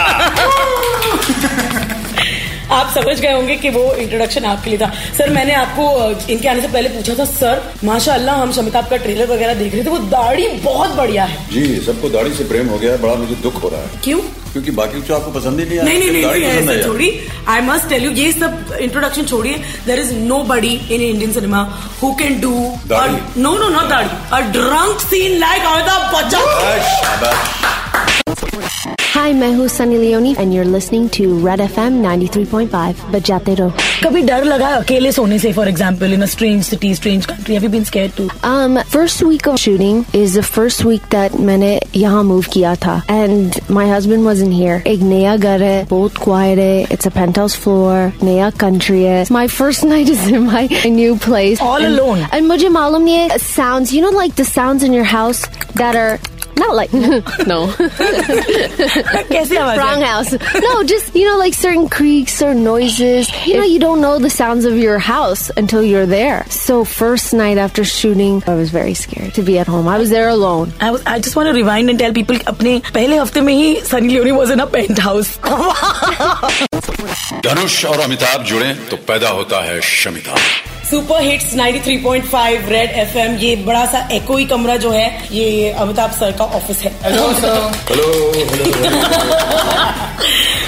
आप 2.72 2.94
समझ 2.94 3.20
गए 3.20 3.32
होंगे 3.32 3.56
कि 3.56 3.70
वो 3.70 3.84
इंट्रोडक्शन 3.96 4.46
आपके 4.46 4.70
लिए 4.70 4.80
था। 4.80 4.92
सर 5.18 5.30
मैंने 5.30 5.54
आपको 5.56 5.84
इनके 6.32 6.48
आने 6.48 6.62
से 6.62 6.68
पहले 6.68 6.90
पूछा 6.90 7.14
था 7.20 7.26
सर 7.28 7.62
माशाल्लाह 7.84 8.42
हम 8.42 8.52
शमिताब 8.54 8.88
का 8.90 8.98
ट्रेलर 8.98 9.28
वगैरह 9.28 9.54
देख 9.54 9.74
रहे 9.74 9.84
थे। 9.84 9.90
वो 9.90 10.00
दाढ़ी 10.10 10.48
बहुत 10.64 10.96
बढ़िया 10.96 11.24
है। 11.26 11.38
जी 11.52 11.64
सबको 11.86 12.10
दाढ़ी 12.10 12.34
से 12.34 12.44
प्रेम 12.50 12.68
हो 12.70 12.78
गया 12.78 12.92
है 12.92 13.02
बड़ा 13.02 13.16
मुझे 13.16 13.36
दुख 13.44 13.64
हो 13.64 13.70
रहा 13.70 13.82
है। 13.82 14.02
क्यों? 14.04 14.20
क्योंकि 14.52 14.72
बाकी 14.72 15.02
तो 15.08 15.16
आपको 15.16 15.32
पसंद 15.32 15.60
ही 15.60 15.66
नहीं 15.66 15.80
नहीं 15.80 16.00
नहीं 16.00 16.12
नहीं, 16.12 16.22
नहीं 16.44 16.70
आई 16.70 16.84
छोड़ी 16.84 17.10
आई 17.50 17.62
मस्ट 17.62 17.90
टेल 17.90 18.04
यू 18.04 18.12
ये 18.14 18.32
सब 18.32 18.78
इंट्रोडक्शन 18.82 19.26
छोड़िए। 19.26 19.56
There 19.86 20.00
is 20.00 20.14
nobody 20.44 20.74
in 20.92 21.02
Indian 21.02 21.32
cinema 21.34 21.62
who 22.02 22.12
can 22.22 22.40
do? 22.42 22.54
No 22.92 23.52
no 23.58 23.70
not 23.70 23.90
दाढ़ी। 23.90 24.10
A 24.34 24.40
drunk 24.52 25.00
scene 25.02 25.38
like 25.40 25.66
Amitabh 25.66 26.02
Bachchan 26.16 26.42
Hi, 28.58 29.34
मैं 29.34 29.52
हूँ 29.56 29.68
Sunny 29.68 29.98
Leone 29.98 30.34
and 30.42 30.54
you're 30.54 30.66
listening 30.66 31.08
to 31.16 31.26
Red 31.46 31.60
FM 31.66 31.98
93.5 32.04 33.02
बजाते 33.12 33.54
रहो 33.56 33.72
कभी 34.04 34.22
डर 34.24 34.44
लगा 34.44 34.68
अकेले 34.76 35.12
सोने 35.12 35.38
से 35.40 35.52
for 35.54 35.68
example 35.68 36.14
in 36.14 36.22
a 36.22 36.26
strange 36.34 36.64
city 36.66 36.94
strange 36.96 37.26
country 37.26 37.54
have 37.54 37.64
you 37.64 37.70
been 37.70 37.84
scared 37.84 38.12
to 38.18 38.28
Um, 38.50 38.78
first 38.94 39.24
week 39.28 39.48
of 39.52 39.58
shooting 39.64 40.00
is 40.22 40.38
the 40.40 40.44
first 40.50 40.84
week 40.90 41.10
that 41.16 41.36
मैंने 41.50 41.70
यहाँ 41.96 42.24
move 42.30 42.48
किया 42.54 42.76
था 42.86 42.96
and 43.16 43.60
my 43.80 43.86
husband 43.92 44.30
wasn't 44.30 44.56
here. 44.60 44.80
एक 44.94 45.02
नया 45.12 45.36
घर 45.38 45.64
है, 45.64 45.84
बहुत 45.90 46.18
quiet 46.28 46.64
है, 46.64 46.88
it's 46.98 47.10
a 47.12 47.14
penthouse 47.18 47.58
floor, 47.66 47.98
नया 48.24 48.52
country 48.64 49.04
है. 49.04 49.26
My 49.38 49.48
first 49.58 49.86
night 49.92 50.10
is 50.16 50.26
in 50.32 50.48
my 50.48 50.64
new 50.96 51.18
place. 51.28 51.62
All 51.62 51.86
and, 51.86 51.94
alone? 51.94 52.26
And 52.32 52.48
मुझे 52.54 52.70
मालूम 52.80 53.04
नहीं 53.04 53.16
है 53.16 53.38
sounds, 53.50 53.94
you 53.98 54.02
know 54.08 54.16
like 54.22 54.36
the 54.42 54.50
sounds 54.54 54.90
in 54.90 55.00
your 55.00 55.08
house 55.16 55.46
that 55.84 56.02
are 56.06 56.18
not 56.61 56.75
like 56.77 56.93
no 57.51 57.59
कैसे 57.77 59.57
आवाज 59.59 59.79
wrong 59.79 60.03
house 60.07 60.33
no 60.65 60.73
just 60.93 61.15
you 61.21 61.25
know 61.29 61.37
like 61.43 61.55
certain 61.61 61.89
creaks 61.95 62.35
or 62.49 62.51
noises 62.55 63.31
you 63.47 63.55
know 63.61 63.65
you 63.71 63.79
don't 63.85 64.03
know 64.07 64.13
the 64.25 64.31
sounds 64.35 64.67
of 64.71 64.77
your 64.83 64.99
house 65.07 65.45
until 65.63 65.83
you're 65.91 66.07
there 66.13 66.45
so 66.57 66.77
first 66.85 67.33
night 67.41 67.59
after 67.65 67.85
shooting 67.93 68.43
i 68.55 68.55
was 68.61 68.71
very 68.77 68.95
scared 69.03 69.33
to 69.39 69.43
be 69.49 69.59
at 69.65 69.67
home 69.75 69.89
i 69.95 69.97
was 70.05 70.11
there 70.17 70.29
alone 70.35 70.73
I, 70.81 70.91
was, 70.97 71.03
I 71.15 71.19
just 71.29 71.37
want 71.41 71.49
to 71.53 71.55
rewind 71.61 71.95
and 71.95 71.99
tell 72.05 72.13
people 72.21 72.37
कि 72.39 72.45
अपने 72.55 72.81
पहले 72.95 73.17
हफ्ते 73.23 73.41
में 73.49 73.55
ही 73.55 73.75
Sunny 73.91 74.09
Leone 74.09 74.31
was 74.41 74.51
in 74.51 74.61
a 74.67 74.69
penthouse 75.09 75.33
Dhanush 77.49 77.85
और 77.93 78.01
अमिताभ 78.01 78.45
जुड़े 78.53 78.75
तो 78.91 78.97
पैदा 79.09 79.29
होता 79.41 79.61
है 79.65 79.81
Shamita 79.95 80.37
super 80.90 81.22
hits 81.24 81.54
93.5 81.56 82.68
red 82.70 82.92
FM 83.00 83.36
ये 83.38 83.56
बड़ा 83.66 83.86
सा 83.92 84.00
एको 84.12 84.36
ही 84.38 84.46
कमरा 84.46 84.76
जो 84.84 84.92
है 84.92 85.08
ये 85.32 85.70
अमिताभ 85.86 86.12
सर 86.12 86.32
का 86.32 86.46
ऑफ़िस 86.60 86.82
है। 86.82 86.92
हेलो 87.04 87.24
हेलो 87.90 88.06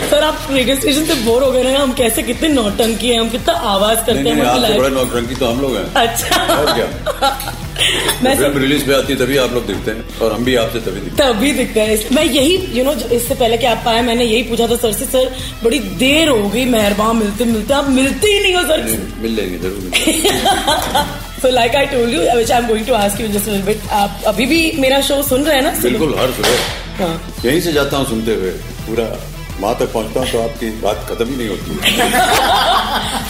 सर 0.10 0.24
आप 0.24 0.48
रेडियो 0.52 0.76
स्टेशन 0.76 1.06
से 1.06 1.16
बोर 1.26 1.44
हो 1.44 1.52
गए 1.52 1.64
ना 1.64 1.80
हम 1.80 1.94
कैसे 1.94 2.24
कितने 2.24 2.48
नौटंकी 2.50 3.10
हैं 3.10 3.20
हम 3.20 3.30
कितना 3.30 3.54
आवाज़ 3.74 4.00
करते 4.06 4.30
हैं 4.30 4.38
बड़े 4.40 4.68
life- 4.68 4.92
नौटंकी 4.94 5.36
तो 5.36 5.48
हम 5.48 5.62
लोग 5.62 5.76
हैं। 5.78 5.94
अच्छा। 6.04 7.69
मैं 8.24 8.36
फ़िल्म 8.38 8.58
रिलीज़ 8.62 8.86
पे 8.88 8.94
आती 8.94 9.14
है 9.14 9.20
तभी 9.20 9.38
आप 9.44 9.54
लोग 9.54 9.66
दिखते 9.68 9.92
हैं 9.92 10.18
और 10.22 10.34
हम 10.34 10.44
भी 10.46 10.56
आपसे 10.64 10.80
तभी 10.88 11.00
दिखते 11.02 11.24
हैं। 11.24 11.34
तभी 11.34 11.52
दिखता 11.60 11.82
है। 11.82 11.98
मैं 12.16 12.24
यही 12.24 12.56
यू 12.78 12.84
नो 12.86 12.94
इससे 13.18 13.36
पहले 13.36 13.58
कि 13.58 13.66
आप 13.66 13.88
आए 13.88 14.02
मैंने 14.10 14.26
यही 14.26 14.44
पूछा 14.50 14.68
था 14.68 14.76
सर 14.84 14.92
से 15.00 15.06
सर 15.14 15.32
बड़ी 15.64 15.80
देर 16.04 16.30
हो 16.30 16.50
गई 16.50 16.66
मेहरबान 16.76 17.16
मिलते 17.18 17.46
मिलते 17.54 17.74
आप 17.74 17.90
मिलते 18.00 18.28
ही 18.34 18.40
नहीं 18.44 18.54
हो 18.56 18.64
सर। 18.68 18.80
मिल 19.22 19.36
लेंगे 19.36 19.58
ज़रूर। 19.64 21.08
So 21.42 21.50
like 21.52 21.76
I 21.76 21.86
told 21.96 22.14
you 22.14 22.20
which 22.22 22.52
I 22.52 22.58
am 22.62 22.68
going 22.68 22.86
to 22.88 22.94
ask 22.94 23.22
you 23.22 23.28
just 23.28 23.48
little 23.48 23.62
bit 23.66 23.90
आप 24.04 24.22
अभी 24.34 24.46
भी 24.46 24.62
मेरा 24.86 25.02
शो 25.10 25.22
सुन 25.30 25.44
रहे 25.44 25.56
हैं 25.56 25.64
ना? 25.64 25.72
बिल्कुल 25.82 26.16
हर 26.20 26.32
सुबह। 26.40 27.04
हाँ। 27.04 27.14
यहीं 27.46 27.62
से 27.62 27.72
जाता 27.74 27.98
हूँ 27.98 28.06
सुनते 28.10 28.34
हुए 28.42 28.50
पूरा 28.88 29.06
वहाँ 29.60 29.76
तक 29.80 29.92
पहुँचता 29.94 30.20
हूँ 30.20 30.32
तो 30.32 30.40
आपकी 30.42 30.70
बात 30.82 31.06
खत्म 31.10 31.26
ही 31.30 31.36
नहीं 31.36 31.50
होती। 31.50 31.70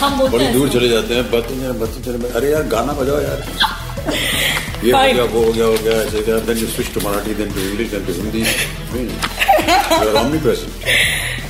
हम 0.00 0.18
बड़ी 0.32 0.46
दूर 0.52 0.68
चले 0.74 0.88
जाते 0.88 1.14
हैं 1.14 1.24
बच्चे 1.30 1.72
बच्चे 1.80 2.28
अरे 2.38 2.50
यार 2.50 2.62
गाना 2.74 2.92
बजाओ 3.00 3.20
यार। 3.20 3.40
ये 4.84 4.92
हो 4.92 5.14
गया 5.14 5.24
वो 5.24 5.44
हो 5.44 5.52
गया 5.52 5.64
हो 5.64 5.72
गया 5.72 6.02
ऐसे 6.02 6.20
गया। 6.20 6.36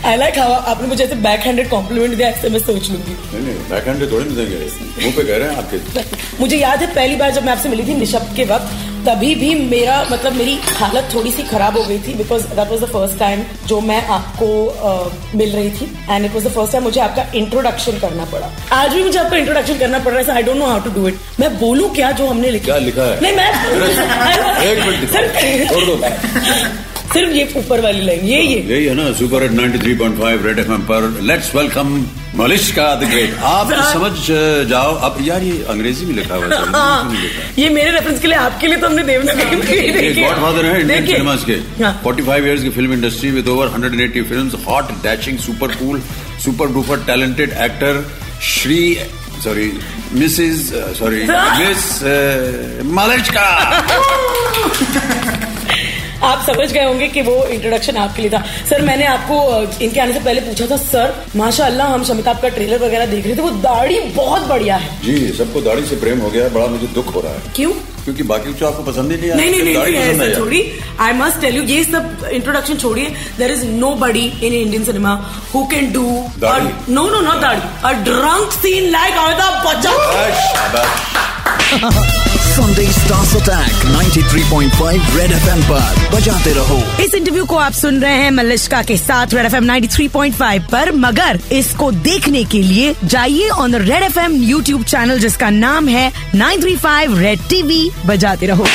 आई 0.04 0.16
लाइक 0.16 0.38
हाउ 0.38 0.52
आपने 0.52 0.88
मुझे 0.88 1.04
ऐसे 1.04 1.14
बैक 1.14 1.40
हैंडेड 1.40 1.68
कॉम्प्लीमेंट 1.70 2.14
दिया 2.14 2.28
ऐसे 2.28 2.48
मैं 2.48 2.60
सोच 2.60 2.90
लूँगी। 2.90 3.12
नहीं 3.12 3.46
नहीं 3.46 3.54
बैक 3.70 3.88
हैंड 3.88 4.12
थोड़ी 4.12 4.24
नहीं 4.24 4.36
देंगे। 4.36 4.56
मुँह 5.04 5.16
पे 5.16 5.24
कह 5.24 5.36
रहे 5.36 5.48
हैं 5.48 5.56
आपके। 5.56 5.76
मुझे 6.40 6.56
याद 6.56 6.80
है 6.80 6.94
पहली 6.94 7.16
बार 7.16 7.30
जब 7.30 7.44
मैं 7.44 7.52
आपसे 7.52 7.68
मिली 7.68 7.82
थी 7.82 7.94
निशब्द 7.94 8.36
के 8.36 8.44
वक्त 8.44 8.89
तभी 9.06 9.34
भी 9.34 9.54
मेरा 9.54 10.06
मतलब 10.12 10.32
मेरी 10.32 10.54
हालत 10.54 11.08
थोड़ी 11.14 11.32
सी 11.32 11.42
खराब 11.42 11.76
हो 11.76 11.82
गई 11.84 11.98
थी 11.98 12.14
because 12.14 12.46
that 12.46 12.68
was 12.68 12.80
the 12.80 12.84
first 12.84 13.18
time 13.18 13.42
जो 13.66 13.80
मैं 13.80 14.06
आपको 14.06 14.48
uh, 14.90 15.36
मिल 15.36 15.50
रही 15.52 15.70
थी 15.70 15.98
and 16.10 16.24
it 16.24 16.32
was 16.32 16.48
the 16.48 16.50
first 16.50 16.72
time 16.72 16.84
मुझे 16.84 17.00
आपका 17.00 17.26
इंट्रोडक्शन 17.34 17.98
करना 17.98 18.24
पड़ा। 18.24 18.50
आज 18.72 18.94
भी 18.94 19.04
मुझे 19.04 19.18
आपका 19.18 19.36
इंट्रोडक्शन 19.36 19.78
करना 19.78 19.98
पड़ 19.98 20.12
रहा 20.12 20.22
है 20.22 20.36
I 20.36 20.42
don't 20.42 20.56
know 20.56 20.66
how 20.66 20.80
to 20.80 20.90
do 20.90 21.08
it 21.08 21.14
मैं 21.40 21.58
बोलू 21.60 21.88
क्या 21.88 22.10
जो 22.10 22.26
हमने 22.26 22.50
लिखा? 22.50 22.64
क्या 22.64 22.78
लिखा 22.78 23.02
है? 23.02 23.20
नहीं 23.20 23.34
मैं 23.36 23.50
सिर्फ़ 27.12 27.32
ये 27.32 27.44
ऊपर 27.56 27.80
वाली 27.80 28.04
लाइन 28.06 28.20
ये 28.24 28.40
ये। 28.40 28.58
यही 28.66 28.84
है 28.86 28.94
ना 28.94 29.04
सुपर 29.18 29.42
एट 29.44 29.52
93.5 29.52 30.44
रेड 30.46 30.58
एफएम 30.58 30.82
पर। 30.90 31.08
Let's 31.22 31.54
welcome 31.54 31.88
Malishka 32.36 32.84
the 32.96 33.08
great 33.10 33.38
आप 33.44 33.72
समझ 33.92 34.12
जाओ। 34.68 34.94
अब 35.06 35.16
यार 35.20 35.42
ये 35.42 35.64
अंग्रेज़ी 35.70 36.06
में 36.06 36.14
लिखा 36.14 36.34
हुआ 36.34 36.44
है। 36.44 37.62
ये 37.62 37.68
मेरे 37.68 37.90
रेफरेंस 37.90 38.20
के 38.20 38.28
लिए 38.28 38.36
आपके 38.38 38.66
लिए 38.66 38.78
तो 38.78 38.86
हमने 38.86 39.02
देवनागरी 39.02 39.44
ही। 39.46 40.22
है 40.62 40.80
इंडियन 40.80 40.86
देखिए। 40.86 41.16
के। 41.46 41.82
हाँ। 41.82 41.92
45 42.04 42.44
इयर्स 42.46 42.62
की 42.62 42.70
film 42.70 42.92
industry 42.92 43.30
with 43.30 43.48
over 43.48 43.68
180 43.70 44.22
films 44.28 44.54
hot 44.66 44.92
dashing 45.02 45.38
super 45.38 45.74
cool 45.82 46.00
super 46.44 46.72
duper 46.74 47.04
talented 47.06 47.50
actor 47.60 48.04
Shri 48.52 48.82
sorry 49.44 49.72
Mrs 50.14 50.70
sorry 50.98 51.20
Miss 51.58 52.84
Malishka 52.94 53.46
आप 56.22 56.44
समझ 56.46 56.70
गए 56.72 56.84
होंगे 56.84 57.08
कि 57.08 57.22
वो 57.22 57.36
इंट्रोडक्शन 57.46 57.96
आपके 57.96 58.22
लिए 58.22 58.30
था। 58.30 58.42
सर 58.70 58.82
मैंने 58.82 59.04
आपको 59.06 59.36
इनके 59.84 60.00
आने 60.00 60.12
से 60.12 60.20
पहले 60.20 60.40
पूछा 60.40 60.66
था 60.66 60.76
सर 60.78 61.14
माशाल्लाह 61.36 61.86
हम 61.92 62.04
शमिताब 62.04 62.40
का 62.40 62.48
ट्रेलर 62.48 62.78
वगैरह 62.78 63.06
देख 63.06 63.26
रहे 63.26 63.36
थे 63.36 63.42
वो 63.42 63.50
दाढ़ी 63.62 64.00
बहुत 64.16 64.42
बढ़िया 64.48 64.76
है। 64.76 64.88
जी 65.04 65.14
सबको 65.38 65.60
दाढ़ी 65.60 65.86
से 65.86 65.96
प्रेम 65.96 66.20
हो 66.20 66.30
गया 66.30 66.44
है 66.44 66.50
बड़ा 66.54 66.66
मुझे 66.66 66.86
दुख 66.94 67.14
हो 67.14 67.20
रहा 67.20 67.32
है। 67.32 67.40
क्यों? 67.56 67.72
क्योंकि 68.04 68.22
बाकी 68.22 68.52
कुछ 68.52 68.62
आपको 68.62 68.82
पसंद 68.82 69.12
ही 69.12 69.16
नहीं 69.16 69.30
आया। 69.30 69.36
नहीं 69.36 69.50
नहीं 69.50 69.62
नहीं, 69.62 69.74
दाढ़ी 69.74 69.92
नहीं 69.92 70.02
पसंद 70.02 70.22
ऐसे 70.22 70.30
आई 70.30 70.36
छोड़ी 70.36 70.60
आई 71.00 71.12
मस्ट 71.14 71.40
टेल 71.40 71.56
यू 71.56 71.62
ये 71.64 71.84
सब 71.84 72.04
इंट्रोडक्शन 72.32 72.76
छोड़िए। 72.76 73.08
There 73.38 73.50
is 73.52 73.64
nobody 74.02 74.26
in 74.42 74.52
Indian 74.52 74.84
cinema 74.84 75.12
who 75.54 75.64
can 75.72 75.92
do? 75.92 76.06
No 76.42 77.08
no 77.08 77.20
not 77.20 77.40
दाढ़ी। 77.40 77.60
A 77.84 77.92
drunk 78.04 78.52
scene 78.52 78.90
like 78.90 79.14
Amitabh 79.24 79.52
Bachchan 79.66 79.94
Sunday 82.60 82.86
stars 82.86 83.36
attack 83.36 83.84
93.5 83.92 85.16
Red 85.16 85.32
FM 85.32 85.62
पर। 85.62 86.10
बजाते 86.14 86.52
रहो। 86.52 87.02
इस 87.02 87.14
इंटरव्यू 87.14 87.44
को 87.44 87.56
आप 87.56 87.72
सुन 87.72 88.00
रहे 88.00 88.12
हैं 88.12 88.30
मलिश्का 88.30 88.82
के 88.82 88.96
साथ 88.96 89.26
रेड 89.34 89.46
एफएम 89.46 89.64
93.5 89.64 90.70
पर। 90.70 90.92
मगर 90.92 91.40
इसको 91.52 91.90
देखने 91.92 92.44
के 92.44 92.62
लिए 92.62 92.94
जाइए 93.04 93.48
on 93.48 93.72
the 93.72 93.74
Red 93.74 94.02
FM 94.02 94.42
YouTube 94.42 94.84
channel 94.84 95.18
जिसका 95.18 95.50
नाम 95.50 95.88
है 95.88 96.12
935 96.34 97.18
रेड 97.18 97.40
टीवी 97.48 97.90
बजाते 98.06 98.46
रहो। 98.46 98.66